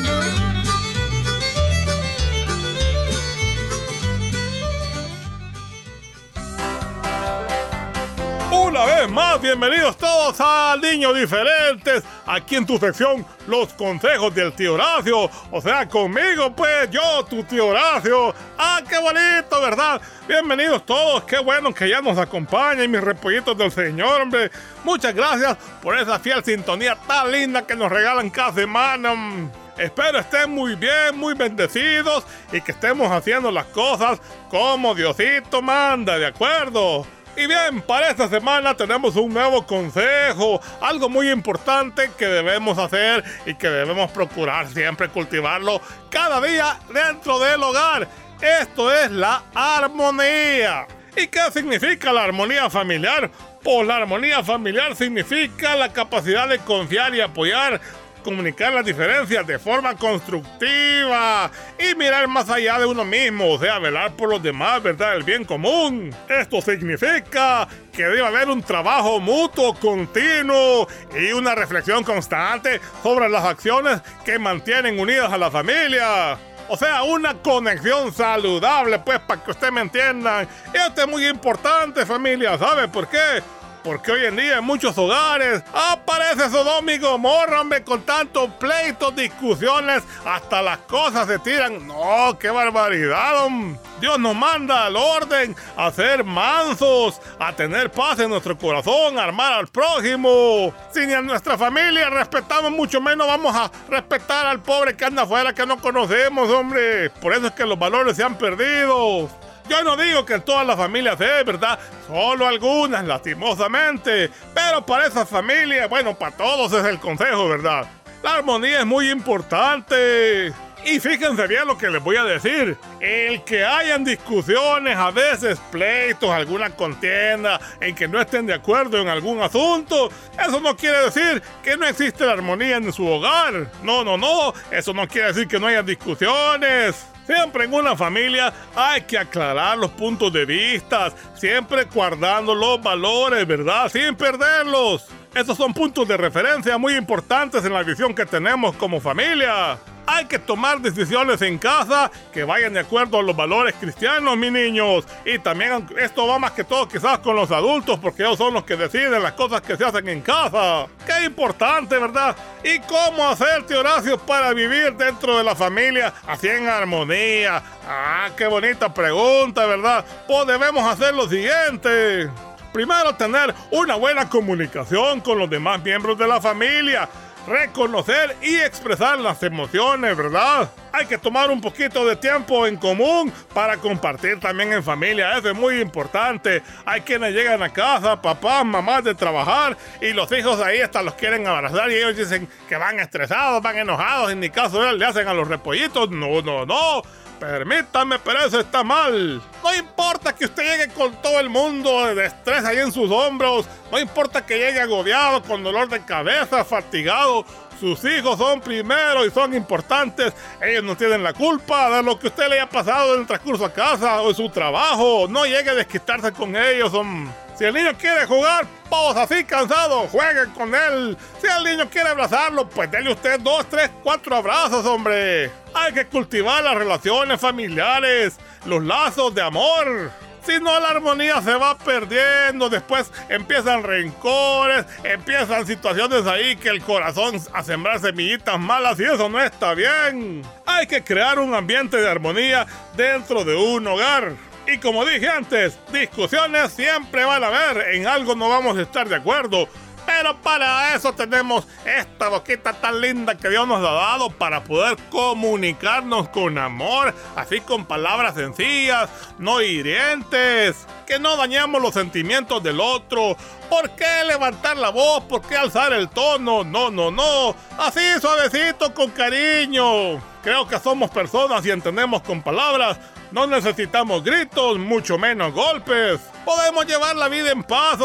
Vez 9.00 9.10
más, 9.10 9.40
bienvenidos 9.40 9.96
todos 9.96 10.36
a 10.40 10.76
Niños 10.76 11.16
Diferentes, 11.16 12.04
aquí 12.26 12.56
en 12.56 12.66
tu 12.66 12.76
sección 12.76 13.24
Los 13.46 13.72
Consejos 13.72 14.34
del 14.34 14.52
Tío 14.52 14.74
Horacio. 14.74 15.30
O 15.50 15.60
sea, 15.62 15.88
conmigo, 15.88 16.54
pues, 16.54 16.90
yo, 16.90 17.24
tu 17.24 17.42
tío 17.44 17.68
Horacio. 17.68 18.34
¡Ah, 18.58 18.82
qué 18.86 18.98
bonito, 18.98 19.58
verdad! 19.58 20.02
Bienvenidos 20.28 20.84
todos, 20.84 21.24
qué 21.24 21.38
bueno 21.38 21.72
que 21.72 21.88
ya 21.88 22.02
nos 22.02 22.18
acompañan, 22.18 22.90
mis 22.90 23.00
repollitos 23.00 23.56
del 23.56 23.72
Señor, 23.72 24.20
hombre. 24.20 24.50
Muchas 24.84 25.14
gracias 25.14 25.56
por 25.82 25.96
esa 25.96 26.18
fiel 26.18 26.44
sintonía 26.44 26.94
tan 27.06 27.32
linda 27.32 27.66
que 27.66 27.76
nos 27.76 27.90
regalan 27.90 28.28
cada 28.28 28.52
semana. 28.52 29.14
mm. 29.14 29.50
Espero 29.78 30.18
estén 30.18 30.50
muy 30.50 30.74
bien, 30.74 31.16
muy 31.16 31.32
bendecidos 31.32 32.26
y 32.52 32.60
que 32.60 32.72
estemos 32.72 33.10
haciendo 33.10 33.50
las 33.50 33.64
cosas 33.66 34.20
como 34.50 34.94
Diosito 34.94 35.62
manda, 35.62 36.18
¿de 36.18 36.26
acuerdo? 36.26 37.06
Y 37.36 37.46
bien, 37.46 37.80
para 37.82 38.10
esta 38.10 38.28
semana 38.28 38.76
tenemos 38.76 39.16
un 39.16 39.32
nuevo 39.32 39.64
consejo, 39.66 40.60
algo 40.80 41.08
muy 41.08 41.30
importante 41.30 42.10
que 42.18 42.26
debemos 42.26 42.76
hacer 42.76 43.24
y 43.46 43.54
que 43.54 43.68
debemos 43.68 44.10
procurar 44.10 44.68
siempre 44.68 45.08
cultivarlo 45.08 45.80
cada 46.10 46.40
día 46.40 46.78
dentro 46.92 47.38
del 47.38 47.62
hogar. 47.62 48.08
Esto 48.40 48.92
es 48.92 49.10
la 49.10 49.44
armonía. 49.54 50.86
¿Y 51.16 51.28
qué 51.28 51.40
significa 51.52 52.12
la 52.12 52.24
armonía 52.24 52.68
familiar? 52.68 53.30
Pues 53.62 53.86
la 53.86 53.96
armonía 53.96 54.42
familiar 54.42 54.96
significa 54.96 55.76
la 55.76 55.92
capacidad 55.92 56.48
de 56.48 56.58
confiar 56.58 57.14
y 57.14 57.20
apoyar 57.20 57.80
comunicar 58.22 58.72
las 58.72 58.84
diferencias 58.84 59.46
de 59.46 59.58
forma 59.58 59.94
constructiva 59.96 61.50
y 61.78 61.94
mirar 61.94 62.28
más 62.28 62.48
allá 62.50 62.78
de 62.78 62.86
uno 62.86 63.04
mismo, 63.04 63.50
o 63.52 63.58
sea, 63.58 63.78
velar 63.78 64.12
por 64.12 64.30
los 64.30 64.42
demás, 64.42 64.82
¿verdad? 64.82 65.16
El 65.16 65.22
bien 65.22 65.44
común. 65.44 66.14
Esto 66.28 66.60
significa 66.60 67.66
que 67.92 68.04
debe 68.04 68.26
haber 68.26 68.48
un 68.48 68.62
trabajo 68.62 69.20
mutuo, 69.20 69.74
continuo 69.74 70.86
y 71.18 71.32
una 71.32 71.54
reflexión 71.54 72.04
constante 72.04 72.80
sobre 73.02 73.28
las 73.28 73.44
acciones 73.44 74.00
que 74.24 74.38
mantienen 74.38 74.98
unidas 74.98 75.32
a 75.32 75.38
la 75.38 75.50
familia. 75.50 76.38
O 76.68 76.76
sea, 76.76 77.02
una 77.02 77.34
conexión 77.34 78.12
saludable, 78.12 79.00
pues, 79.00 79.18
para 79.20 79.42
que 79.42 79.50
usted 79.50 79.72
me 79.72 79.80
entienda. 79.80 80.46
Esto 80.72 81.02
es 81.02 81.08
muy 81.08 81.26
importante, 81.26 82.06
familia, 82.06 82.56
¿sabe 82.58 82.86
por 82.86 83.08
qué? 83.08 83.42
Porque 83.82 84.12
hoy 84.12 84.26
en 84.26 84.36
día 84.36 84.58
en 84.58 84.64
muchos 84.64 84.96
hogares 84.98 85.62
aparece 85.72 86.50
Sodoma 86.50 86.92
y 86.92 86.98
Gomorra, 86.98 87.64
con 87.84 88.02
tantos 88.02 88.50
pleitos, 88.54 89.14
discusiones, 89.16 90.02
hasta 90.24 90.60
las 90.60 90.78
cosas 90.78 91.26
se 91.26 91.38
tiran. 91.38 91.86
No, 91.86 92.38
qué 92.38 92.50
barbaridad, 92.50 93.44
hombre. 93.44 93.78
Dios 94.00 94.18
nos 94.18 94.34
manda 94.34 94.86
al 94.86 94.96
orden 94.96 95.54
a 95.76 95.90
ser 95.90 96.24
mansos, 96.24 97.20
a 97.38 97.52
tener 97.52 97.90
paz 97.90 98.18
en 98.18 98.30
nuestro 98.30 98.56
corazón, 98.56 99.18
a 99.18 99.24
amar 99.24 99.52
al 99.52 99.68
prójimo. 99.68 100.72
Si 100.92 101.06
ni 101.06 101.12
a 101.12 101.20
nuestra 101.20 101.58
familia 101.58 102.08
respetamos, 102.08 102.70
mucho 102.70 103.00
menos 103.00 103.26
vamos 103.26 103.54
a 103.54 103.70
respetar 103.88 104.46
al 104.46 104.62
pobre 104.62 104.96
que 104.96 105.04
anda 105.04 105.22
afuera 105.22 105.54
que 105.54 105.66
no 105.66 105.78
conocemos, 105.78 106.48
hombre. 106.50 107.10
Por 107.10 107.34
eso 107.34 107.48
es 107.48 107.52
que 107.52 107.66
los 107.66 107.78
valores 107.78 108.16
se 108.16 108.24
han 108.24 108.36
perdido. 108.36 109.28
Yo 109.70 109.84
no 109.84 109.96
digo 109.96 110.26
que 110.26 110.40
todas 110.40 110.66
las 110.66 110.76
familias 110.76 111.20
es, 111.20 111.44
¿verdad? 111.44 111.78
Solo 112.08 112.48
algunas, 112.48 113.04
lastimosamente. 113.04 114.28
Pero 114.52 114.84
para 114.84 115.06
esas 115.06 115.28
familias, 115.28 115.88
bueno, 115.88 116.12
para 116.18 116.36
todos 116.36 116.72
es 116.72 116.84
el 116.84 116.98
consejo, 116.98 117.48
¿verdad? 117.48 117.86
La 118.20 118.34
armonía 118.34 118.80
es 118.80 118.86
muy 118.86 119.08
importante. 119.08 120.52
Y 120.84 120.98
fíjense 120.98 121.46
bien 121.46 121.68
lo 121.68 121.78
que 121.78 121.88
les 121.88 122.02
voy 122.02 122.16
a 122.16 122.24
decir. 122.24 122.76
El 122.98 123.44
que 123.44 123.64
hayan 123.64 124.02
discusiones, 124.02 124.96
a 124.96 125.12
veces 125.12 125.60
pleitos, 125.70 126.30
alguna 126.30 126.70
contienda, 126.70 127.60
en 127.80 127.94
que 127.94 128.08
no 128.08 128.20
estén 128.20 128.46
de 128.46 128.54
acuerdo 128.54 128.98
en 128.98 129.06
algún 129.06 129.40
asunto, 129.40 130.10
eso 130.32 130.58
no 130.58 130.76
quiere 130.76 131.04
decir 131.04 131.40
que 131.62 131.76
no 131.76 131.86
existe 131.86 132.26
la 132.26 132.32
armonía 132.32 132.76
en 132.78 132.92
su 132.92 133.06
hogar. 133.06 133.70
No, 133.84 134.02
no, 134.02 134.16
no. 134.16 134.52
Eso 134.72 134.92
no 134.92 135.06
quiere 135.06 135.28
decir 135.28 135.46
que 135.46 135.60
no 135.60 135.68
haya 135.68 135.84
discusiones. 135.84 137.06
Siempre 137.30 137.62
en 137.62 137.72
una 137.72 137.94
familia 137.94 138.52
hay 138.74 139.02
que 139.02 139.16
aclarar 139.16 139.78
los 139.78 139.92
puntos 139.92 140.32
de 140.32 140.44
vista, 140.44 141.12
siempre 141.34 141.84
guardando 141.84 142.56
los 142.56 142.82
valores, 142.82 143.46
¿verdad? 143.46 143.88
Sin 143.88 144.16
perderlos. 144.16 145.06
Estos 145.32 145.56
son 145.56 145.72
puntos 145.72 146.08
de 146.08 146.16
referencia 146.16 146.76
muy 146.76 146.96
importantes 146.96 147.64
en 147.64 147.72
la 147.72 147.84
visión 147.84 148.16
que 148.16 148.26
tenemos 148.26 148.74
como 148.74 149.00
familia. 149.00 149.78
Hay 150.12 150.24
que 150.24 150.40
tomar 150.40 150.80
decisiones 150.80 151.40
en 151.40 151.56
casa 151.56 152.10
que 152.32 152.42
vayan 152.42 152.72
de 152.72 152.80
acuerdo 152.80 153.20
a 153.20 153.22
los 153.22 153.36
valores 153.36 153.76
cristianos, 153.78 154.36
mis 154.36 154.50
niños. 154.50 155.06
Y 155.24 155.38
también 155.38 155.86
esto 155.96 156.26
va 156.26 156.36
más 156.36 156.50
que 156.50 156.64
todo 156.64 156.88
quizás 156.88 157.20
con 157.20 157.36
los 157.36 157.52
adultos, 157.52 157.96
porque 158.00 158.24
ellos 158.24 158.36
son 158.36 158.54
los 158.54 158.64
que 158.64 158.76
deciden 158.76 159.22
las 159.22 159.34
cosas 159.34 159.60
que 159.60 159.76
se 159.76 159.84
hacen 159.84 160.08
en 160.08 160.20
casa. 160.20 160.88
Qué 161.06 161.26
importante, 161.26 161.96
¿verdad? 161.96 162.34
¿Y 162.64 162.80
cómo 162.80 163.28
hacer, 163.28 163.64
tío 163.66 163.78
Horacio, 163.78 164.18
para 164.18 164.52
vivir 164.52 164.96
dentro 164.96 165.38
de 165.38 165.44
la 165.44 165.54
familia 165.54 166.12
así 166.26 166.48
en 166.48 166.68
armonía? 166.68 167.62
Ah, 167.86 168.30
qué 168.36 168.48
bonita 168.48 168.92
pregunta, 168.92 169.64
¿verdad? 169.64 170.04
Pues 170.26 170.44
debemos 170.44 170.84
hacer 170.84 171.14
lo 171.14 171.28
siguiente. 171.28 172.28
Primero, 172.72 173.14
tener 173.14 173.54
una 173.70 173.94
buena 173.94 174.28
comunicación 174.28 175.20
con 175.20 175.38
los 175.38 175.48
demás 175.48 175.80
miembros 175.84 176.18
de 176.18 176.26
la 176.26 176.40
familia. 176.40 177.08
Reconocer 177.50 178.36
y 178.40 178.56
expresar 178.56 179.18
las 179.18 179.42
emociones, 179.42 180.16
¿verdad? 180.16 180.70
Hay 180.92 181.06
que 181.06 181.18
tomar 181.18 181.50
un 181.50 181.60
poquito 181.60 182.06
de 182.06 182.16
tiempo 182.16 182.66
en 182.66 182.76
común 182.76 183.32
para 183.52 183.76
compartir 183.76 184.38
también 184.38 184.72
en 184.72 184.82
familia. 184.82 185.36
Eso 185.36 185.50
es 185.50 185.56
muy 185.56 185.80
importante. 185.80 186.62
Hay 186.86 187.00
quienes 187.00 187.34
llegan 187.34 187.62
a 187.62 187.72
casa, 187.72 188.22
papás, 188.22 188.64
mamás 188.64 189.04
de 189.04 189.14
trabajar 189.14 189.76
y 190.00 190.12
los 190.12 190.30
hijos 190.32 190.60
ahí 190.60 190.80
hasta 190.80 191.02
los 191.02 191.14
quieren 191.14 191.46
abrazar 191.46 191.90
y 191.90 191.94
ellos 191.94 192.16
dicen 192.16 192.48
que 192.68 192.76
van 192.76 193.00
estresados, 193.00 193.60
van 193.62 193.78
enojados. 193.78 194.30
En 194.30 194.38
mi 194.38 194.50
caso, 194.50 194.92
le 194.92 195.04
hacen 195.04 195.26
a 195.26 195.34
los 195.34 195.48
repollitos. 195.48 196.10
No, 196.10 196.40
no, 196.42 196.64
no. 196.64 197.02
Permítame, 197.40 198.18
pero 198.18 198.44
eso 198.44 198.60
está 198.60 198.84
mal. 198.84 199.40
No 199.64 199.74
importa 199.74 200.34
que 200.34 200.44
usted 200.44 200.62
llegue 200.62 200.92
con 200.92 201.20
todo 201.22 201.40
el 201.40 201.48
mundo 201.48 202.14
de 202.14 202.26
estrés 202.26 202.62
ahí 202.66 202.76
en 202.76 202.92
sus 202.92 203.10
hombros. 203.10 203.66
No 203.90 203.98
importa 203.98 204.44
que 204.44 204.58
llegue 204.58 204.78
agobiado, 204.78 205.42
con 205.42 205.64
dolor 205.64 205.88
de 205.88 206.04
cabeza, 206.04 206.64
fatigado. 206.66 207.46
Sus 207.80 208.04
hijos 208.04 208.36
son 208.36 208.60
primero 208.60 209.24
y 209.24 209.30
son 209.30 209.54
importantes. 209.54 210.34
Ellos 210.60 210.84
no 210.84 210.94
tienen 210.98 211.22
la 211.22 211.32
culpa 211.32 211.88
de 211.96 212.02
lo 212.02 212.18
que 212.18 212.26
usted 212.26 212.46
le 212.48 212.60
haya 212.60 212.68
pasado 212.68 213.14
en 213.14 213.22
el 213.22 213.26
transcurso 213.26 213.64
a 213.64 213.72
casa 213.72 214.20
o 214.20 214.28
en 214.28 214.34
su 214.34 214.50
trabajo. 214.50 215.26
No 215.26 215.46
llegue 215.46 215.70
a 215.70 215.74
desquitarse 215.74 216.30
con 216.30 216.54
ellos. 216.54 216.92
Son... 216.92 217.32
Si 217.56 217.64
el 217.64 217.72
niño 217.72 217.92
quiere 217.98 218.26
jugar, 218.26 218.66
pues 218.88 219.16
así 219.16 219.44
cansado, 219.44 220.08
jueguen 220.08 220.50
con 220.50 220.74
él. 220.74 221.16
Si 221.40 221.46
el 221.46 221.64
niño 221.64 221.88
quiere 221.90 222.10
abrazarlo, 222.10 222.68
pues 222.68 222.90
denle 222.90 223.12
usted 223.12 223.40
dos, 223.40 223.66
tres, 223.70 223.90
cuatro 224.02 224.36
abrazos, 224.36 224.84
hombre. 224.84 225.50
Hay 225.72 225.92
que 225.94 226.06
cultivar 226.06 226.62
las 226.62 226.74
relaciones 226.74 227.40
familiares, 227.40 228.38
los 228.66 228.82
lazos 228.84 229.34
de 229.34 229.40
amor. 229.40 230.10
Si 230.42 230.58
no, 230.58 230.78
la 230.80 230.88
armonía 230.88 231.40
se 231.42 231.54
va 231.54 231.76
perdiendo. 231.76 232.68
Después 232.68 233.10
empiezan 233.28 233.82
rencores, 233.82 234.86
empiezan 235.04 235.66
situaciones 235.66 236.26
ahí 236.26 236.56
que 236.56 236.70
el 236.70 236.82
corazón 236.82 237.40
a 237.52 237.62
sembrar 237.62 238.00
semillitas 238.00 238.58
malas 238.58 238.98
y 238.98 239.04
eso 239.04 239.28
no 239.28 239.40
está 239.40 239.74
bien. 239.74 240.42
Hay 240.66 240.86
que 240.86 241.02
crear 241.02 241.38
un 241.38 241.54
ambiente 241.54 241.96
de 241.98 242.08
armonía 242.08 242.66
dentro 242.96 243.44
de 243.44 243.54
un 243.54 243.86
hogar. 243.86 244.32
Y 244.66 244.78
como 244.78 245.04
dije 245.04 245.28
antes, 245.28 245.78
discusiones 245.92 246.72
siempre 246.72 247.24
van 247.24 247.42
a 247.42 247.48
haber. 247.48 247.94
En 247.94 248.06
algo 248.06 248.34
no 248.34 248.48
vamos 248.48 248.78
a 248.78 248.82
estar 248.82 249.08
de 249.08 249.16
acuerdo. 249.16 249.68
Pero 250.16 250.36
para 250.42 250.94
eso 250.94 251.12
tenemos 251.12 251.66
esta 251.84 252.28
boquita 252.28 252.72
tan 252.72 253.00
linda 253.00 253.36
que 253.36 253.48
Dios 253.48 253.66
nos 253.66 253.78
ha 253.78 253.92
dado 253.92 254.28
para 254.28 254.64
poder 254.64 254.98
comunicarnos 255.08 256.28
con 256.30 256.58
amor, 256.58 257.14
así 257.36 257.60
con 257.60 257.86
palabras 257.86 258.34
sencillas, 258.34 259.08
no 259.38 259.62
hirientes, 259.62 260.84
que 261.06 261.20
no 261.20 261.36
dañamos 261.36 261.80
los 261.80 261.94
sentimientos 261.94 262.60
del 262.60 262.80
otro. 262.80 263.36
¿Por 263.70 263.90
qué 263.90 264.24
levantar 264.26 264.76
la 264.76 264.90
voz? 264.90 265.22
¿Por 265.24 265.42
qué 265.42 265.56
alzar 265.56 265.92
el 265.92 266.08
tono? 266.08 266.64
No, 266.64 266.90
no, 266.90 267.12
no. 267.12 267.54
Así 267.78 268.00
suavecito, 268.20 268.92
con 268.92 269.10
cariño. 269.10 270.20
Creo 270.42 270.66
que 270.66 270.78
somos 270.80 271.10
personas 271.10 271.64
y 271.64 271.70
entendemos 271.70 272.22
con 272.22 272.42
palabras. 272.42 272.98
No 273.32 273.46
necesitamos 273.46 274.24
gritos, 274.24 274.78
mucho 274.78 275.16
menos 275.16 275.54
golpes. 275.54 276.20
Podemos 276.44 276.84
llevar 276.84 277.14
la 277.14 277.28
vida 277.28 277.52
en 277.52 277.62
paz. 277.62 277.98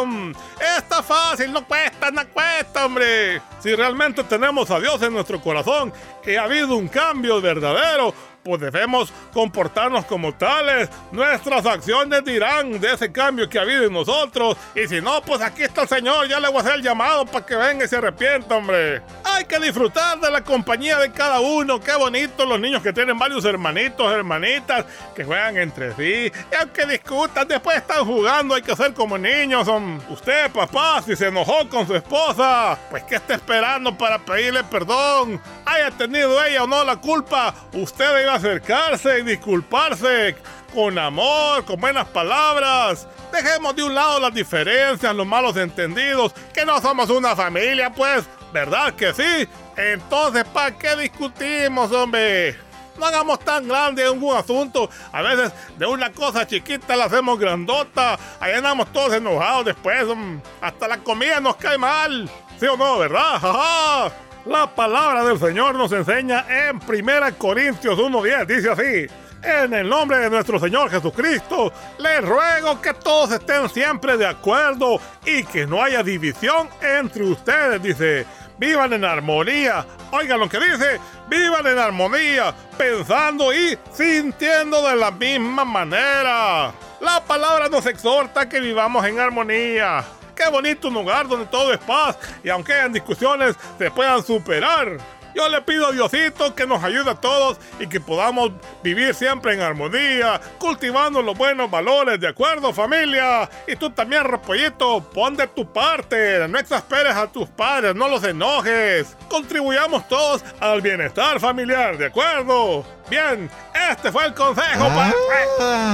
Está 0.77 1.01
fácil, 1.01 1.51
no 1.51 1.65
cuesta, 1.65 2.11
no 2.11 2.27
cuesta, 2.27 2.85
hombre. 2.85 3.41
Si 3.59 3.73
realmente 3.73 4.23
tenemos 4.23 4.69
a 4.69 4.79
Dios 4.79 5.01
en 5.01 5.13
nuestro 5.13 5.41
corazón 5.41 5.91
y 6.23 6.35
ha 6.35 6.43
habido 6.43 6.75
un 6.75 6.87
cambio 6.87 7.41
verdadero, 7.41 8.13
pues 8.45 8.61
debemos 8.61 9.11
comportarnos 9.33 10.05
como 10.05 10.31
tales. 10.31 10.87
Nuestras 11.11 11.65
acciones 11.65 12.23
dirán 12.23 12.79
de 12.79 12.93
ese 12.93 13.11
cambio 13.11 13.49
que 13.49 13.57
ha 13.57 13.63
habido 13.63 13.85
en 13.85 13.93
nosotros. 13.93 14.55
Y 14.75 14.87
si 14.87 15.01
no, 15.01 15.19
pues 15.23 15.41
aquí 15.41 15.63
está 15.63 15.81
el 15.81 15.87
Señor. 15.87 16.27
Ya 16.27 16.39
le 16.39 16.47
voy 16.49 16.57
a 16.57 16.61
hacer 16.61 16.75
el 16.75 16.83
llamado 16.83 17.25
para 17.25 17.43
que 17.43 17.55
venga 17.55 17.85
y 17.85 17.87
se 17.87 17.95
arrepienta, 17.95 18.55
hombre. 18.55 19.01
Hay 19.23 19.45
que 19.45 19.59
disfrutar 19.59 20.19
de 20.19 20.29
la 20.29 20.43
compañía 20.43 20.99
de 20.99 21.11
cada 21.11 21.39
uno. 21.39 21.79
Qué 21.79 21.95
bonito 21.95 22.45
los 22.45 22.59
niños 22.59 22.83
que 22.83 22.93
tienen 22.93 23.17
varios 23.17 23.43
hermanitos, 23.45 24.13
hermanitas, 24.13 24.85
que 25.15 25.23
juegan 25.23 25.57
entre 25.57 25.95
sí. 25.95 26.31
Y 26.51 26.55
aunque 26.55 26.85
discutan, 26.85 27.47
después 27.47 27.77
están 27.77 28.05
jugando. 28.05 28.53
Hay 28.53 28.61
que 28.61 28.75
ser 28.75 28.93
como 28.93 29.17
niños. 29.17 29.67
Usted, 30.07 30.51
papá, 30.51 31.01
si 31.01 31.15
se 31.15 31.29
enojó 31.29 31.67
con 31.67 31.87
su 31.87 31.95
esposa, 31.95 32.77
pues 32.91 33.01
¿qué 33.05 33.15
está 33.15 33.33
esperando 33.33 33.97
para 33.97 34.19
pedirle 34.19 34.63
perdón? 34.65 35.41
Haya 35.65 35.89
tenido 35.89 36.43
ella 36.45 36.63
o 36.63 36.67
no 36.67 36.83
la 36.83 36.97
culpa, 36.97 37.55
usted 37.73 38.05
debe 38.05 38.34
acercarse 38.35 39.19
y 39.19 39.23
disculparse 39.23 40.35
con 40.73 40.97
amor, 40.99 41.65
con 41.65 41.79
buenas 41.79 42.07
palabras. 42.07 43.07
Dejemos 43.31 43.75
de 43.75 43.83
un 43.83 43.95
lado 43.95 44.19
las 44.19 44.33
diferencias, 44.33 45.15
los 45.15 45.25
malos 45.27 45.57
entendidos, 45.57 46.33
que 46.53 46.65
no 46.65 46.79
somos 46.81 47.09
una 47.09 47.35
familia, 47.35 47.91
pues, 47.93 48.23
¿verdad 48.53 48.93
que 48.93 49.13
sí? 49.13 49.47
Entonces, 49.77 50.43
¿para 50.45 50.77
qué 50.77 50.95
discutimos, 50.95 51.91
hombre? 51.91 52.57
No 52.97 53.05
hagamos 53.05 53.39
tan 53.39 53.67
grande 53.67 54.09
un 54.09 54.35
asunto. 54.37 54.89
A 55.11 55.21
veces 55.21 55.51
de 55.77 55.85
una 55.85 56.13
cosa 56.13 56.47
chiquita 56.47 56.95
la 56.95 57.05
hacemos 57.05 57.37
grandota. 57.37 58.17
Ahí 58.39 58.53
andamos 58.53 58.91
todos 58.93 59.13
enojados 59.13 59.65
después. 59.65 60.05
mm, 60.05 60.37
Hasta 60.61 60.87
la 60.87 60.97
comida 60.99 61.41
nos 61.41 61.57
cae 61.57 61.77
mal. 61.77 62.29
¿Sí 62.57 62.65
o 62.67 62.77
no, 62.77 62.97
verdad? 62.97 63.39
¡Ja! 63.41 64.11
La 64.45 64.67
palabra 64.67 65.23
del 65.23 65.39
Señor 65.39 65.73
nos 65.73 65.91
enseña 65.91 66.45
en 66.47 66.75
1 66.77 67.37
Corintios 67.37 67.97
1.10. 67.97 68.45
Dice 68.45 68.69
así. 68.69 69.07
En 69.41 69.73
el 69.73 69.89
nombre 69.89 70.17
de 70.19 70.29
nuestro 70.29 70.59
Señor 70.59 70.89
Jesucristo, 70.89 71.71
les 71.99 72.23
ruego 72.23 72.79
que 72.81 72.93
todos 72.93 73.31
estén 73.31 73.69
siempre 73.69 74.17
de 74.17 74.25
acuerdo 74.25 74.99
y 75.23 75.43
que 75.43 75.65
no 75.67 75.83
haya 75.83 76.03
división 76.03 76.69
entre 76.81 77.23
ustedes, 77.23 77.81
dice. 77.81 78.25
Vivan 78.57 78.93
en 78.93 79.03
armonía. 79.03 79.85
Oigan 80.11 80.39
lo 80.39 80.47
que 80.47 80.59
dice. 80.59 80.99
Vivan 81.27 81.65
en 81.65 81.79
armonía, 81.79 82.53
pensando 82.77 83.51
y 83.51 83.77
sintiendo 83.91 84.87
de 84.87 84.95
la 84.95 85.09
misma 85.09 85.65
manera. 85.65 86.71
La 87.01 87.23
palabra 87.27 87.67
nos 87.67 87.85
exhorta 87.87 88.47
que 88.47 88.59
vivamos 88.59 89.05
en 89.05 89.19
armonía. 89.19 90.03
Qué 90.35 90.49
bonito 90.49 90.89
un 90.89 90.97
hogar 90.97 91.27
donde 91.27 91.45
todo 91.45 91.73
es 91.73 91.79
paz 91.79 92.17
y 92.43 92.49
aunque 92.49 92.73
hayan 92.73 92.93
discusiones 92.93 93.55
se 93.77 93.89
puedan 93.89 94.21
superar. 94.23 94.97
Yo 95.35 95.49
le 95.49 95.61
pido 95.61 95.87
a 95.87 95.91
Diosito 95.91 96.55
que 96.55 96.65
nos 96.65 96.81
ayude 96.81 97.11
a 97.11 97.15
todos 97.15 97.57
y 97.77 97.87
que 97.87 97.99
podamos 97.99 98.51
vivir 98.81 99.13
siempre 99.13 99.53
en 99.53 99.59
armonía, 99.59 100.39
cultivando 100.57 101.21
los 101.21 101.37
buenos 101.37 101.69
valores, 101.69 102.21
¿de 102.21 102.29
acuerdo 102.29 102.71
familia? 102.71 103.49
Y 103.67 103.75
tú 103.75 103.89
también, 103.89 104.23
Repollito, 104.23 105.03
pon 105.13 105.35
de 105.35 105.47
tu 105.47 105.71
parte, 105.71 106.47
no 106.47 106.57
exasperes 106.57 107.13
a 107.15 107.27
tus 107.27 107.49
padres, 107.49 107.93
no 107.93 108.07
los 108.07 108.23
enojes. 108.23 109.17
Contribuyamos 109.27 110.07
todos 110.07 110.41
al 110.61 110.81
bienestar 110.81 111.37
familiar, 111.41 111.97
¿de 111.97 112.05
acuerdo? 112.05 112.85
Bien, 113.09 113.49
este 113.91 114.13
fue 114.13 114.27
el 114.27 114.33
consejo 114.33 114.87
para... 114.87 115.13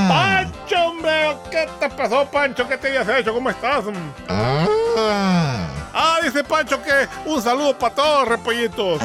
¡Pancho, 0.07 0.83
hombre! 0.85 1.35
¿Qué 1.49 1.67
te 1.79 1.89
pasó, 1.89 2.29
Pancho? 2.29 2.67
¿Qué 2.67 2.77
te 2.77 2.89
habías 2.89 3.09
hecho? 3.09 3.33
¿Cómo 3.33 3.49
estás? 3.49 3.85
Ah, 4.29 5.67
dice 6.23 6.43
Pancho 6.43 6.81
que 6.81 7.07
un 7.25 7.41
saludo 7.41 7.77
para 7.77 7.95
todos, 7.95 8.27
repollitos. 8.27 9.01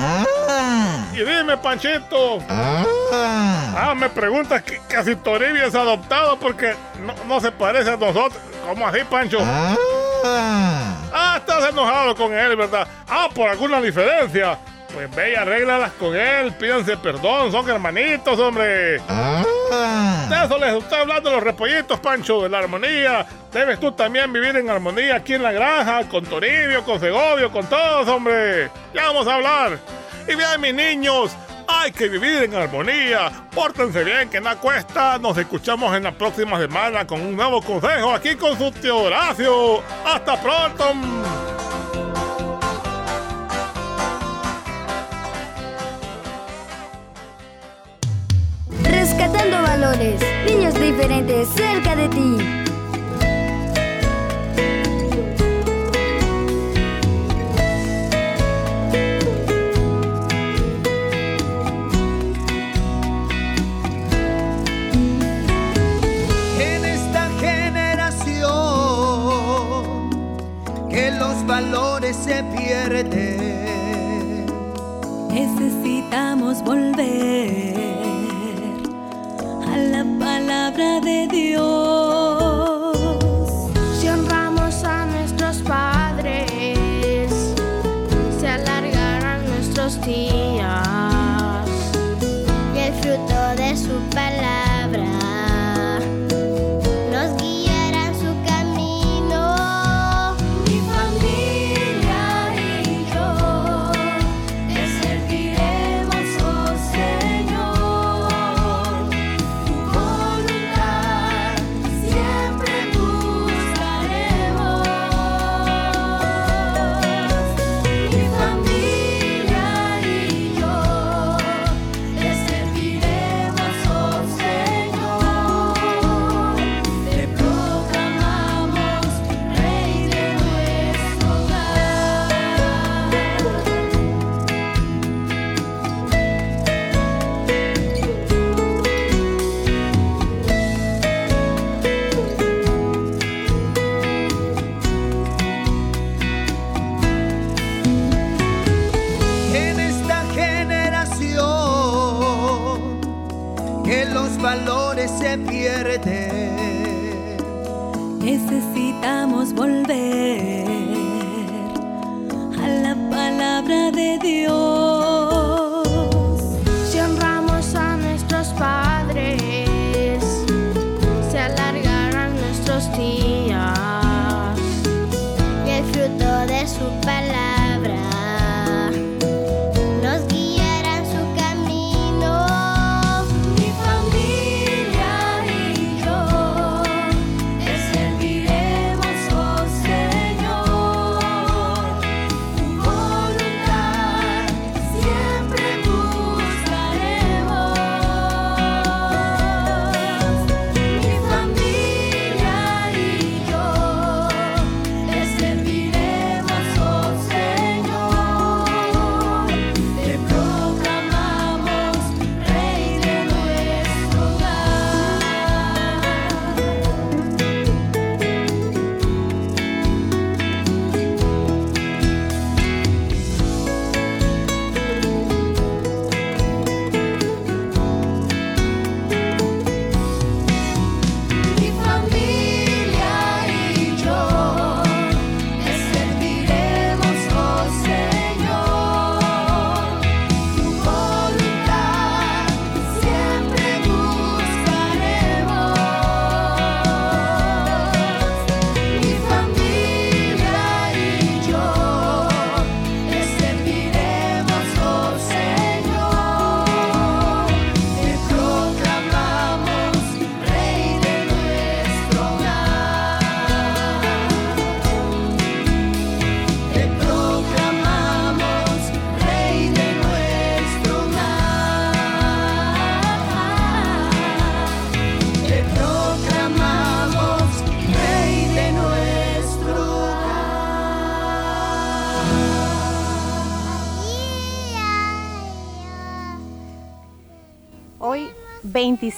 Y 1.12 1.18
dime, 1.18 1.56
Panchito. 1.56 2.38
Ah, 2.48 3.94
me 3.96 4.08
preguntas 4.08 4.62
que, 4.62 4.80
que 4.88 5.04
si 5.04 5.16
Toribio 5.16 5.66
es 5.66 5.74
adoptado 5.74 6.38
porque 6.38 6.74
no, 7.00 7.14
no 7.26 7.40
se 7.40 7.52
parece 7.52 7.90
a 7.90 7.96
nosotros. 7.96 8.40
¿Cómo 8.66 8.86
así, 8.86 9.00
Pancho? 9.08 9.38
Ah, 9.42 11.36
estás 11.38 11.70
enojado 11.70 12.14
con 12.16 12.32
él, 12.32 12.56
¿verdad? 12.56 12.86
Ah, 13.08 13.28
por 13.34 13.48
alguna 13.48 13.80
diferencia. 13.80 14.58
Pues 14.92 15.14
ve 15.14 15.32
y 15.32 15.34
arréglalas 15.34 15.92
con 15.92 16.16
él, 16.16 16.52
pídanse 16.52 16.96
perdón, 16.96 17.52
son 17.52 17.68
hermanitos, 17.68 18.38
hombre. 18.38 18.98
De 18.98 20.44
eso 20.44 20.58
les 20.58 20.74
estoy 20.74 21.00
hablando 21.00 21.30
los 21.30 21.42
repollitos, 21.42 22.00
Pancho, 22.00 22.42
de 22.42 22.48
la 22.48 22.60
armonía. 22.60 23.26
Debes 23.52 23.78
tú 23.80 23.92
también 23.92 24.32
vivir 24.32 24.56
en 24.56 24.70
armonía 24.70 25.16
aquí 25.16 25.34
en 25.34 25.42
la 25.42 25.52
granja, 25.52 26.08
con 26.08 26.24
Toribio, 26.24 26.84
con 26.84 27.00
Segovio, 27.00 27.50
con 27.50 27.66
todos, 27.66 28.08
hombre. 28.08 28.70
Ya 28.94 29.06
vamos 29.06 29.26
a 29.26 29.34
hablar. 29.34 29.78
Y 30.28 30.34
bien, 30.34 30.60
mis 30.60 30.74
niños, 30.74 31.36
hay 31.68 31.92
que 31.92 32.08
vivir 32.08 32.44
en 32.44 32.54
armonía. 32.54 33.30
Pórtense 33.54 34.04
bien, 34.04 34.28
que 34.30 34.40
nada 34.40 34.56
cuesta. 34.56 35.18
Nos 35.18 35.36
escuchamos 35.36 35.94
en 35.96 36.04
la 36.04 36.12
próxima 36.12 36.58
semana 36.58 37.06
con 37.06 37.20
un 37.20 37.36
nuevo 37.36 37.60
consejo 37.60 38.12
aquí 38.12 38.36
con 38.36 38.56
su 38.56 38.70
tío 38.72 38.98
Horacio. 38.98 39.82
Hasta 40.04 40.40
pronto. 40.40 40.94
Rescatando 49.18 49.62
valores, 49.62 50.20
niños 50.44 50.74
diferentes 50.74 51.48
cerca 51.48 51.96
de 51.96 52.06
ti. 52.10 52.36
en 66.60 66.84
esta 66.84 67.30
generación 67.40 68.50
que 70.90 71.10
los 71.12 71.46
valores 71.46 72.16
se 72.16 72.44
pierden. 72.54 74.44
Necesitamos 75.30 76.62
volver 76.62 77.65
palabra 80.76 81.00
de 81.00 81.26
Dios. 81.28 81.85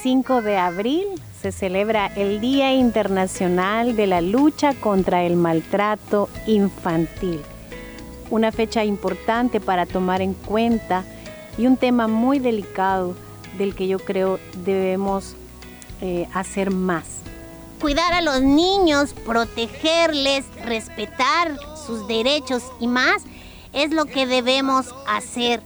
25 0.04 0.42
de 0.42 0.56
abril, 0.56 1.06
se 1.42 1.50
celebra 1.50 2.06
el 2.06 2.40
Día 2.40 2.72
Internacional 2.72 3.96
de 3.96 4.06
la 4.06 4.20
Lucha 4.20 4.74
contra 4.74 5.24
el 5.24 5.34
Maltrato 5.34 6.28
Infantil. 6.46 7.40
Una 8.30 8.52
fecha 8.52 8.84
importante 8.84 9.60
para 9.60 9.86
tomar 9.86 10.22
en 10.22 10.34
cuenta 10.34 11.02
y 11.56 11.66
un 11.66 11.76
tema 11.76 12.06
muy 12.06 12.38
delicado 12.38 13.16
del 13.56 13.74
que 13.74 13.88
yo 13.88 13.98
creo 13.98 14.38
debemos 14.64 15.34
eh, 16.00 16.28
hacer 16.32 16.70
más. 16.70 17.22
Cuidar 17.80 18.14
a 18.14 18.22
los 18.22 18.40
niños, 18.40 19.14
protegerles, 19.26 20.44
respetar 20.64 21.58
sus 21.88 22.06
derechos 22.06 22.62
y 22.78 22.86
más 22.86 23.24
es 23.72 23.90
lo 23.90 24.04
que 24.04 24.28
debemos 24.28 24.94
hacer. 25.08 25.60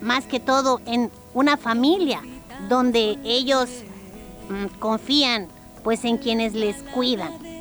Más 0.00 0.24
que 0.24 0.40
todo 0.40 0.80
en 0.86 1.08
una 1.34 1.56
familia 1.56 2.20
donde 2.68 3.18
ellos 3.24 3.68
mm, 4.48 4.78
confían 4.78 5.48
pues 5.84 6.04
en 6.04 6.18
quienes 6.18 6.54
les 6.54 6.76
cuidan. 6.94 7.51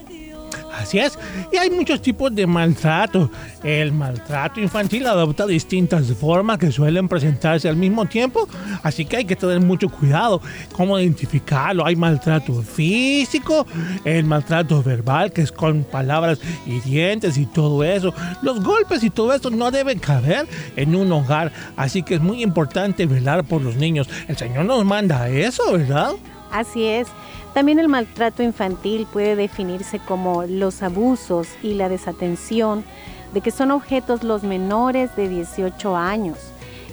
Así 0.77 0.99
es. 0.99 1.17
Y 1.51 1.57
hay 1.57 1.69
muchos 1.69 2.01
tipos 2.01 2.33
de 2.33 2.47
maltrato. 2.47 3.29
El 3.63 3.91
maltrato 3.91 4.59
infantil 4.59 5.05
adopta 5.05 5.45
distintas 5.45 6.11
formas 6.13 6.57
que 6.57 6.71
suelen 6.71 7.07
presentarse 7.07 7.69
al 7.69 7.75
mismo 7.75 8.05
tiempo. 8.05 8.47
Así 8.83 9.05
que 9.05 9.17
hay 9.17 9.25
que 9.25 9.35
tener 9.35 9.59
mucho 9.59 9.89
cuidado 9.89 10.41
cómo 10.73 10.99
identificarlo. 10.99 11.85
Hay 11.85 11.95
maltrato 11.95 12.61
físico, 12.61 13.65
el 14.05 14.25
maltrato 14.25 14.81
verbal, 14.81 15.31
que 15.31 15.41
es 15.41 15.51
con 15.51 15.83
palabras 15.83 16.39
hirientes 16.65 17.37
y 17.37 17.45
todo 17.45 17.83
eso. 17.83 18.13
Los 18.41 18.63
golpes 18.63 19.03
y 19.03 19.09
todo 19.09 19.33
eso 19.33 19.49
no 19.49 19.71
deben 19.71 19.99
caber 19.99 20.47
en 20.75 20.95
un 20.95 21.11
hogar. 21.11 21.51
Así 21.75 22.03
que 22.03 22.15
es 22.15 22.21
muy 22.21 22.41
importante 22.43 23.05
velar 23.05 23.43
por 23.43 23.61
los 23.61 23.75
niños. 23.75 24.09
El 24.27 24.37
Señor 24.37 24.65
nos 24.65 24.85
manda 24.85 25.29
eso, 25.29 25.71
¿verdad? 25.73 26.11
Así 26.51 26.83
es. 26.83 27.07
También 27.53 27.79
el 27.79 27.89
maltrato 27.89 28.43
infantil 28.43 29.07
puede 29.11 29.35
definirse 29.35 29.99
como 29.99 30.43
los 30.43 30.81
abusos 30.81 31.49
y 31.61 31.73
la 31.73 31.89
desatención 31.89 32.85
de 33.33 33.41
que 33.41 33.51
son 33.51 33.71
objetos 33.71 34.23
los 34.23 34.43
menores 34.43 35.15
de 35.15 35.27
18 35.27 35.95
años. 35.97 36.37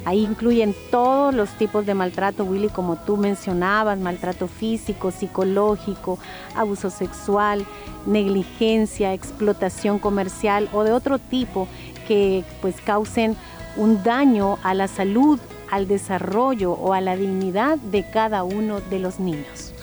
Ahí 0.05 0.25
incluyen 0.25 0.75
todos 0.91 1.35
los 1.35 1.51
tipos 1.51 1.85
de 1.85 1.95
maltrato, 1.95 2.45
Willy, 2.45 2.69
como 2.69 2.97
tú 2.97 3.17
mencionabas, 3.17 3.99
maltrato 3.99 4.49
físico, 4.49 5.11
psicológico, 5.11 6.19
abuso 6.57 6.91
sexual, 6.91 7.65
negligencia, 8.07 9.13
explotación 9.13 9.99
comercial 9.99 10.69
o 10.73 10.83
de 10.83 10.93
otro 10.93 11.19
tipo 11.19 11.69
que 12.07 12.45
pues 12.63 12.77
causen 12.81 13.37
un 13.77 14.03
daño 14.03 14.59
a 14.63 14.75
la 14.75 14.89
salud, 14.89 15.39
al 15.71 15.87
desarrollo 15.87 16.73
o 16.73 16.95
a 16.95 17.01
la 17.01 17.17
dignidad 17.17 17.77
de 17.77 18.09
cada 18.11 18.43
uno 18.43 18.81
de 18.81 18.99
los 18.99 19.21
niños. 19.21 19.75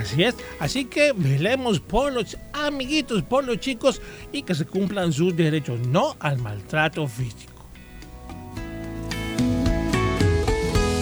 Así 0.00 0.22
es, 0.22 0.34
así 0.60 0.84
que 0.84 1.12
velemos 1.12 1.80
por 1.80 2.12
los 2.12 2.36
amiguitos, 2.52 3.22
por 3.22 3.44
los 3.44 3.58
chicos 3.58 4.00
y 4.32 4.42
que 4.42 4.54
se 4.54 4.66
cumplan 4.66 5.12
sus 5.12 5.36
derechos, 5.36 5.80
no 5.80 6.16
al 6.20 6.38
maltrato 6.38 7.06
físico. 7.08 7.58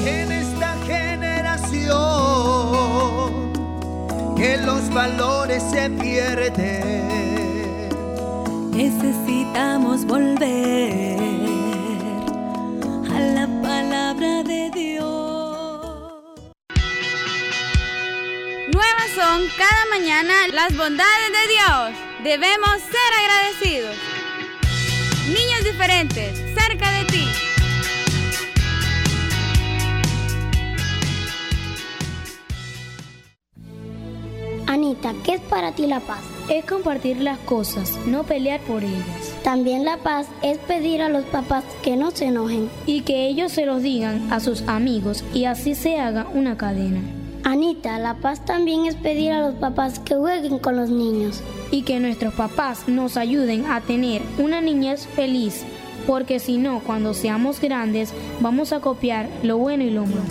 en 0.06 0.32
esta 0.32 0.76
generación 0.86 1.92
que 4.36 4.56
los 4.58 4.88
valores 4.90 5.62
se 5.70 5.90
pierden. 5.90 7.06
Necesitamos 8.70 10.04
volver 10.04 11.35
son 19.16 19.48
cada 19.56 19.86
mañana 19.88 20.34
las 20.52 20.76
bondades 20.76 21.32
de 21.32 21.54
Dios. 21.54 21.98
Debemos 22.22 22.68
ser 22.82 23.10
agradecidos. 23.18 23.96
Niños 25.28 25.64
diferentes, 25.64 26.38
cerca 26.54 26.90
de 26.92 27.04
ti. 27.06 27.24
Anita, 34.66 35.14
¿qué 35.24 35.34
es 35.36 35.40
para 35.40 35.72
ti 35.72 35.86
la 35.86 36.00
paz? 36.00 36.20
Es 36.50 36.66
compartir 36.66 37.18
las 37.22 37.38
cosas, 37.38 37.96
no 38.04 38.24
pelear 38.24 38.60
por 38.60 38.84
ellas. 38.84 39.34
También 39.42 39.86
la 39.86 39.96
paz 39.96 40.26
es 40.42 40.58
pedir 40.58 41.00
a 41.00 41.08
los 41.08 41.24
papás 41.24 41.64
que 41.82 41.96
no 41.96 42.10
se 42.10 42.26
enojen. 42.26 42.68
Y 42.84 43.00
que 43.00 43.28
ellos 43.28 43.50
se 43.50 43.64
los 43.64 43.82
digan 43.82 44.30
a 44.30 44.40
sus 44.40 44.60
amigos 44.68 45.24
y 45.32 45.46
así 45.46 45.74
se 45.74 45.98
haga 45.98 46.26
una 46.34 46.58
cadena. 46.58 47.15
Anita, 47.48 48.00
la 48.00 48.14
paz 48.14 48.44
también 48.44 48.86
es 48.86 48.96
pedir 48.96 49.30
a 49.30 49.40
los 49.40 49.54
papás 49.54 50.00
que 50.00 50.16
jueguen 50.16 50.58
con 50.58 50.74
los 50.74 50.90
niños. 50.90 51.44
Y 51.70 51.82
que 51.82 52.00
nuestros 52.00 52.34
papás 52.34 52.88
nos 52.88 53.16
ayuden 53.16 53.66
a 53.66 53.80
tener 53.80 54.20
una 54.38 54.60
niñez 54.60 55.06
feliz, 55.06 55.64
porque 56.08 56.40
si 56.40 56.58
no, 56.58 56.80
cuando 56.80 57.14
seamos 57.14 57.60
grandes, 57.60 58.12
vamos 58.40 58.72
a 58.72 58.80
copiar 58.80 59.28
lo 59.44 59.58
bueno 59.58 59.84
y 59.84 59.90
lo 59.90 60.06
malo. 60.06 60.22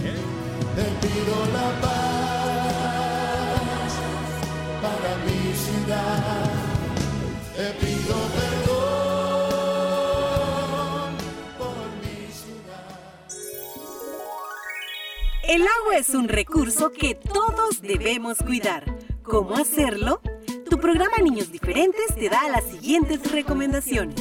El 15.55 15.61
agua 15.61 15.95
es 15.97 16.09
un 16.09 16.27
recurso 16.27 16.91
que 16.91 17.15
todos 17.15 17.81
debemos 17.81 18.39
cuidar. 18.39 18.83
¿Cómo 19.23 19.55
hacerlo? 19.55 20.19
Tu 20.69 20.77
programa 20.77 21.19
Niños 21.19 21.49
Diferentes 21.49 22.13
te 22.13 22.27
da 22.27 22.49
las 22.49 22.65
siguientes 22.65 23.31
recomendaciones. 23.31 24.17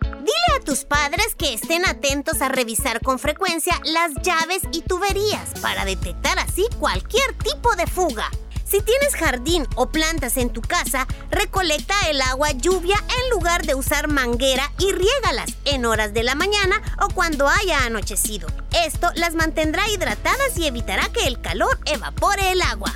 Dile 0.00 0.56
a 0.56 0.64
tus 0.64 0.86
padres 0.86 1.34
que 1.34 1.52
estén 1.52 1.84
atentos 1.84 2.40
a 2.40 2.48
revisar 2.48 3.02
con 3.02 3.18
frecuencia 3.18 3.78
las 3.84 4.14
llaves 4.22 4.62
y 4.72 4.80
tuberías 4.80 5.60
para 5.60 5.84
detectar 5.84 6.38
así 6.38 6.64
cualquier 6.80 7.34
tipo 7.44 7.76
de 7.76 7.86
fuga. 7.86 8.30
Si 8.74 8.82
tienes 8.82 9.14
jardín 9.14 9.68
o 9.76 9.86
plantas 9.86 10.36
en 10.36 10.50
tu 10.50 10.60
casa, 10.60 11.06
recolecta 11.30 11.94
el 12.10 12.20
agua 12.20 12.50
lluvia 12.50 12.96
en 12.96 13.30
lugar 13.30 13.64
de 13.64 13.76
usar 13.76 14.08
manguera 14.08 14.68
y 14.80 14.90
riégalas 14.90 15.54
en 15.64 15.84
horas 15.84 16.12
de 16.12 16.24
la 16.24 16.34
mañana 16.34 16.82
o 17.00 17.06
cuando 17.14 17.48
haya 17.48 17.84
anochecido. 17.84 18.48
Esto 18.84 19.12
las 19.14 19.36
mantendrá 19.36 19.88
hidratadas 19.88 20.58
y 20.58 20.66
evitará 20.66 21.08
que 21.10 21.28
el 21.28 21.40
calor 21.40 21.78
evapore 21.84 22.50
el 22.50 22.62
agua. 22.62 22.92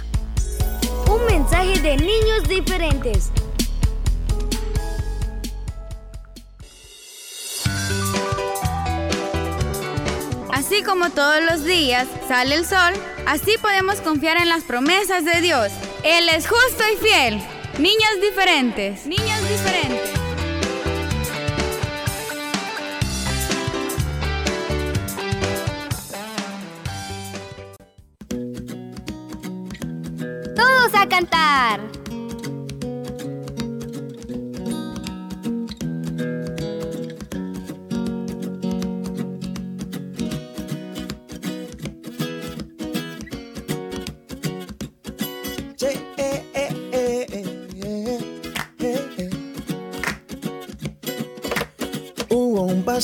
Un 1.09 1.25
mensaje 1.27 1.79
de 1.79 1.97
niños 1.97 2.49
diferentes. 2.49 3.31
Así 10.79 10.87
como 10.87 11.11
todos 11.11 11.43
los 11.43 11.65
días 11.65 12.07
sale 12.29 12.55
el 12.55 12.65
sol, 12.65 12.93
así 13.27 13.57
podemos 13.61 14.01
confiar 14.01 14.37
en 14.37 14.49
las 14.49 14.63
promesas 14.63 15.25
de 15.25 15.41
Dios. 15.41 15.73
Él 16.05 16.29
es 16.29 16.47
justo 16.47 16.85
y 16.93 16.97
fiel. 17.05 17.43
Niños 17.81 18.21
diferentes. 18.23 19.05
Niños 19.05 19.41
diferentes. 19.49 20.13
Todos 30.55 30.95
a 30.95 31.09
cantar. 31.09 31.88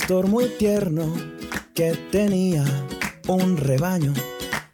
Pastor 0.05 0.29
muy 0.29 0.49
tierno 0.59 1.15
que 1.73 1.95
tenía 2.13 2.63
un 3.27 3.57
rebaño. 3.57 4.13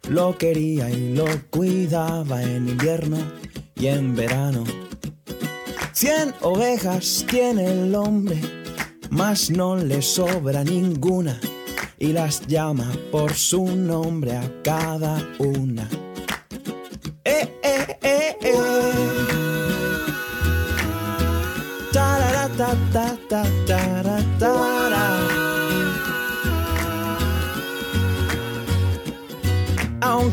Lo 0.09 0.37
quería 0.37 0.89
y 0.89 1.13
lo 1.13 1.23
cuidaba 1.49 2.43
en 2.43 2.67
invierno 2.67 3.17
y 3.75 3.87
en 3.87 4.13
verano. 4.13 4.65
Cien 5.93 6.33
ovejas 6.41 7.25
tiene 7.29 7.71
el 7.71 7.95
hombre, 7.95 8.41
mas 9.09 9.49
no 9.49 9.77
le 9.77 10.01
sobra 10.01 10.65
ninguna. 10.65 11.39
Y 11.97 12.07
las 12.07 12.45
llama 12.45 12.91
por 13.09 13.33
su 13.33 13.73
nombre 13.73 14.35
a 14.35 14.51
cada 14.63 15.25
una. 15.39 15.87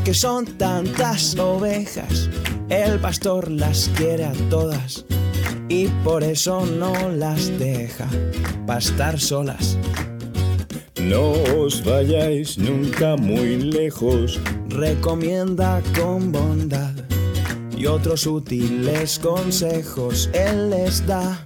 Aunque 0.09 0.21
son 0.21 0.47
tantas 0.57 1.37
ovejas, 1.37 2.31
el 2.71 2.99
pastor 2.99 3.51
las 3.51 3.90
quiere 3.94 4.25
a 4.25 4.33
todas 4.49 5.05
y 5.68 5.88
por 6.03 6.25
eso 6.25 6.64
no 6.64 7.11
las 7.11 7.59
deja 7.59 8.09
pastar 8.66 9.21
solas. 9.21 9.77
No 11.03 11.33
os 11.59 11.85
vayáis 11.85 12.57
nunca 12.57 13.16
muy 13.16 13.59
lejos. 13.59 14.40
Recomienda 14.71 15.83
con 15.94 16.33
bondad 16.33 16.94
y 17.77 17.85
otros 17.85 18.27
útiles 18.27 19.18
consejos 19.18 20.31
él 20.33 20.71
les 20.71 21.07
da. 21.07 21.44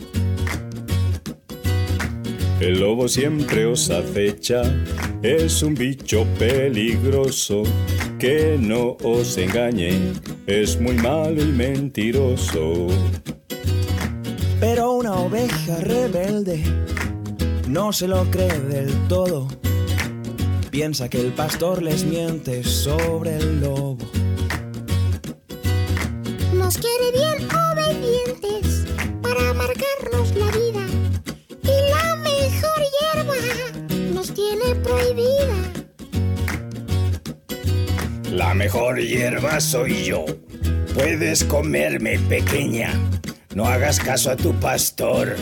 El 2.61 2.79
lobo 2.79 3.09
siempre 3.09 3.66
os 3.66 3.90
acecha, 3.90 4.62
es 5.20 5.64
un 5.64 5.75
bicho 5.75 6.25
peligroso, 6.38 7.64
que 8.22 8.56
no 8.56 8.96
os 9.02 9.37
engañe, 9.37 10.12
es 10.46 10.80
muy 10.80 10.94
malo 10.94 11.42
y 11.42 11.46
mentiroso. 11.46 12.87
Pero 14.61 14.92
una 14.92 15.14
oveja 15.14 15.78
rebelde 15.80 16.62
no 17.66 17.92
se 17.92 18.06
lo 18.06 18.22
cree 18.30 18.61
del 18.61 18.92
todo. 19.08 19.48
Piensa 20.70 21.08
que 21.08 21.20
el 21.20 21.32
pastor 21.32 21.82
les 21.82 22.04
miente 22.04 22.62
sobre 22.62 23.38
el 23.38 23.61
lobo. 23.61 23.98
Nos 26.54 26.78
quiere 26.78 27.11
bien 27.11 27.48
obedientes 27.72 28.87
para 29.20 29.52
marcarnos 29.52 30.32
la 30.37 30.46
vida. 30.46 30.87
Y 31.64 31.90
la 31.90 32.14
mejor 32.18 32.82
hierba 33.00 33.35
nos 34.14 34.32
tiene 34.32 34.76
prohibida. 34.76 35.31
La 38.32 38.54
mejor 38.54 38.98
hierba 38.98 39.60
soy 39.60 40.04
yo. 40.04 40.24
Puedes 40.94 41.44
comerme, 41.44 42.18
pequeña. 42.18 42.90
No 43.54 43.66
hagas 43.66 44.00
caso 44.00 44.30
a 44.30 44.36
tu 44.36 44.54
pastor. 44.54 45.36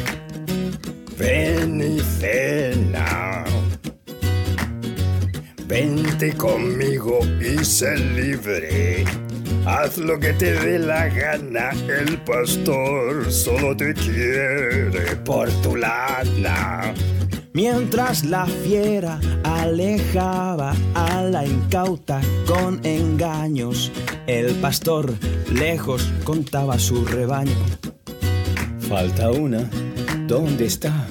Ven 1.16 1.80
y 1.80 2.00
cena. 2.00 3.44
Vente 5.68 6.32
conmigo 6.32 7.20
y 7.40 7.64
sé 7.64 7.96
libre. 7.96 9.04
Haz 9.64 9.96
lo 9.96 10.18
que 10.18 10.32
te 10.32 10.52
dé 10.54 10.80
la 10.80 11.06
gana. 11.10 11.70
El 11.88 12.18
pastor 12.22 13.30
solo 13.30 13.76
te 13.76 13.94
quiere 13.94 15.14
por 15.24 15.48
tu 15.62 15.76
lana. 15.76 16.92
Mientras 17.52 18.24
la 18.24 18.46
fiera 18.46 19.18
alejaba 19.42 20.72
a 20.94 21.22
la 21.22 21.44
incauta 21.44 22.20
con 22.46 22.80
engaños, 22.86 23.90
el 24.28 24.54
pastor 24.56 25.12
lejos 25.52 26.12
contaba 26.22 26.78
su 26.78 27.04
rebaño. 27.04 27.56
Falta 28.88 29.32
una, 29.32 29.68
¿dónde 30.28 30.66
está? 30.66 31.08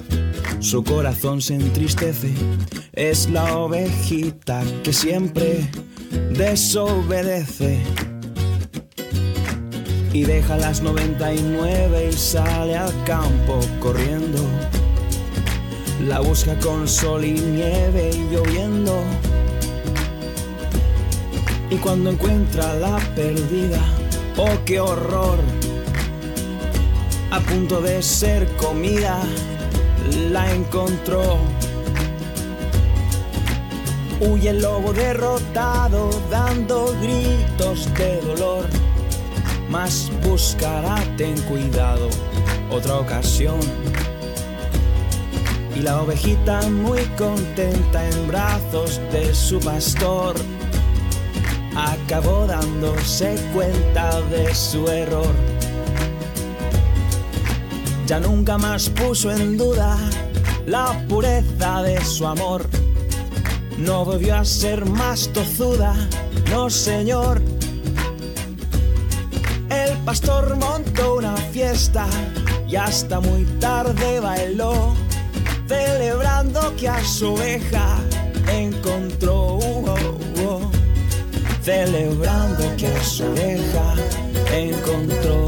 Su 0.60 0.82
corazón 0.82 1.42
se 1.42 1.56
entristece, 1.56 2.32
es 2.94 3.28
la 3.28 3.58
ovejita 3.58 4.62
que 4.82 4.94
siempre 4.94 5.68
desobedece. 6.30 7.80
Y 10.14 10.24
deja 10.24 10.56
las 10.56 10.80
99 10.80 12.08
y 12.10 12.12
sale 12.12 12.78
al 12.78 13.04
campo 13.04 13.60
corriendo. 13.78 14.40
La 16.06 16.20
busca 16.20 16.54
con 16.58 16.88
sol 16.88 17.24
y 17.24 17.32
nieve 17.32 18.10
y 18.14 18.34
lloviendo. 18.34 19.02
Y 21.70 21.76
cuando 21.76 22.10
encuentra 22.10 22.74
la 22.74 22.98
perdida, 23.14 23.80
oh 24.36 24.58
qué 24.64 24.80
horror, 24.80 25.38
a 27.30 27.38
punto 27.40 27.80
de 27.80 28.02
ser 28.02 28.48
comida, 28.56 29.20
la 30.30 30.52
encontró. 30.52 31.38
Huye 34.20 34.50
el 34.50 34.62
lobo 34.62 34.92
derrotado, 34.92 36.10
dando 36.30 36.94
gritos 37.00 37.92
de 37.94 38.20
dolor. 38.22 38.64
Mas 39.68 40.10
buscará, 40.24 40.96
ten 41.16 41.40
cuidado, 41.42 42.08
otra 42.70 42.96
ocasión. 42.96 43.60
Y 45.76 45.80
la 45.80 46.02
ovejita 46.02 46.62
muy 46.68 47.00
contenta 47.16 48.08
en 48.08 48.28
brazos 48.28 49.00
de 49.12 49.34
su 49.34 49.60
pastor 49.60 50.36
acabó 51.76 52.46
dándose 52.46 53.36
cuenta 53.52 54.20
de 54.22 54.54
su 54.54 54.86
error. 54.88 55.34
Ya 58.06 58.18
nunca 58.18 58.58
más 58.58 58.90
puso 58.90 59.30
en 59.30 59.56
duda 59.56 59.96
la 60.66 61.06
pureza 61.08 61.82
de 61.82 62.04
su 62.04 62.26
amor. 62.26 62.66
No 63.78 64.04
volvió 64.04 64.36
a 64.36 64.44
ser 64.44 64.84
más 64.84 65.30
tozuda, 65.32 65.94
no 66.50 66.68
señor. 66.68 67.40
El 69.70 69.96
pastor 69.98 70.56
montó 70.56 71.14
una 71.14 71.36
fiesta 71.36 72.06
y 72.68 72.76
hasta 72.76 73.20
muy 73.20 73.44
tarde 73.58 74.20
bailó, 74.20 74.92
celebrando 75.70 76.74
que 76.76 76.88
a 76.88 77.04
su 77.04 77.34
oveja 77.34 77.98
encontró. 78.48 79.58
Oh. 80.44 80.70
Celebrando 81.62 82.64
que 82.76 82.88
a 82.88 83.04
su 83.04 83.24
oveja 83.24 83.94
encontró. 84.52 85.38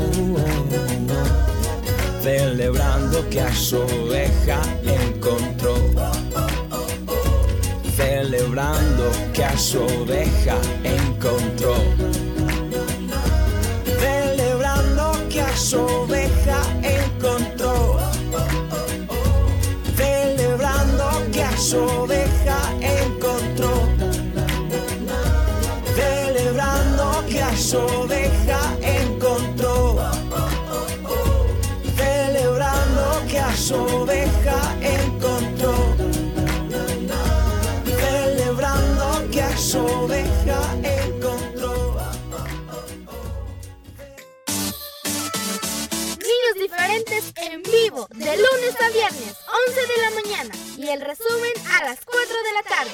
Celebrando 2.23 3.29
que 3.31 3.41
a 3.41 3.53
su 3.53 3.79
oveja 3.79 4.61
encontró. 4.85 5.75
Celebrando 7.97 9.11
que 9.33 9.45
a 9.45 9.59
su 9.59 9.81
oveja 9.83 10.57
encontró. 10.85 11.75
Celebrando 13.99 15.29
que 15.29 15.41
a 15.41 15.57
su 15.57 15.81
de 48.11 48.37
lunes 48.37 48.77
a 48.81 48.89
viernes, 48.91 49.37
11 49.69 49.81
de 49.81 49.99
la 50.03 50.11
mañana. 50.23 50.55
Y 50.79 50.89
el 50.89 51.01
resumen 51.01 51.53
a 51.71 51.85
las 51.85 52.01
4 52.05 52.21
de 52.21 52.53
la 52.53 52.63
tarde. 52.63 52.91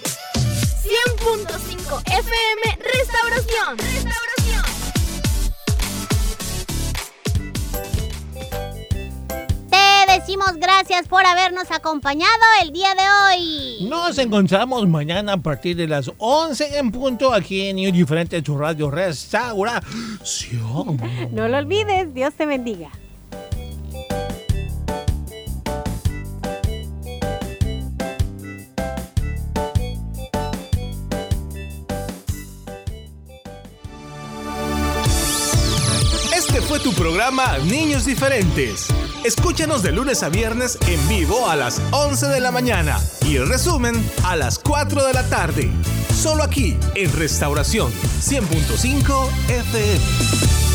100.5 0.82 2.02
FM 2.06 2.78
Restauración. 2.82 3.78
Restauración. 3.78 4.64
Te 9.70 10.12
decimos 10.12 10.54
gracias 10.56 11.08
por 11.08 11.24
habernos 11.26 11.70
acompañado 11.70 12.32
el 12.62 12.72
día 12.72 12.94
de 12.94 13.02
hoy. 13.02 13.88
Nos 13.88 14.18
encontramos 14.18 14.86
mañana 14.88 15.34
a 15.34 15.36
partir 15.38 15.76
de 15.76 15.86
las 15.86 16.10
11 16.18 16.78
en 16.78 16.90
punto 16.90 17.32
aquí 17.32 17.68
en 17.68 17.76
New 17.76 17.92
Diferente, 17.92 18.40
tu 18.42 18.56
radio 18.56 18.90
Restauración. 18.90 19.80
No 21.32 21.48
lo 21.48 21.58
olvides, 21.58 22.14
Dios 22.14 22.34
te 22.34 22.46
bendiga. 22.46 22.90
Programa 37.18 37.58
Niños 37.58 38.04
Diferentes. 38.04 38.86
Escúchanos 39.24 39.82
de 39.82 39.90
lunes 39.90 40.22
a 40.22 40.28
viernes 40.28 40.78
en 40.86 41.08
vivo 41.08 41.48
a 41.48 41.56
las 41.56 41.82
11 41.90 42.28
de 42.28 42.38
la 42.38 42.52
mañana 42.52 43.00
y 43.26 43.34
el 43.34 43.48
resumen 43.48 43.96
a 44.22 44.36
las 44.36 44.60
4 44.60 45.04
de 45.04 45.12
la 45.12 45.28
tarde. 45.28 45.68
Solo 46.14 46.44
aquí 46.44 46.78
en 46.94 47.12
Restauración 47.12 47.90
100.5 48.20 49.30
FM. 49.48 50.67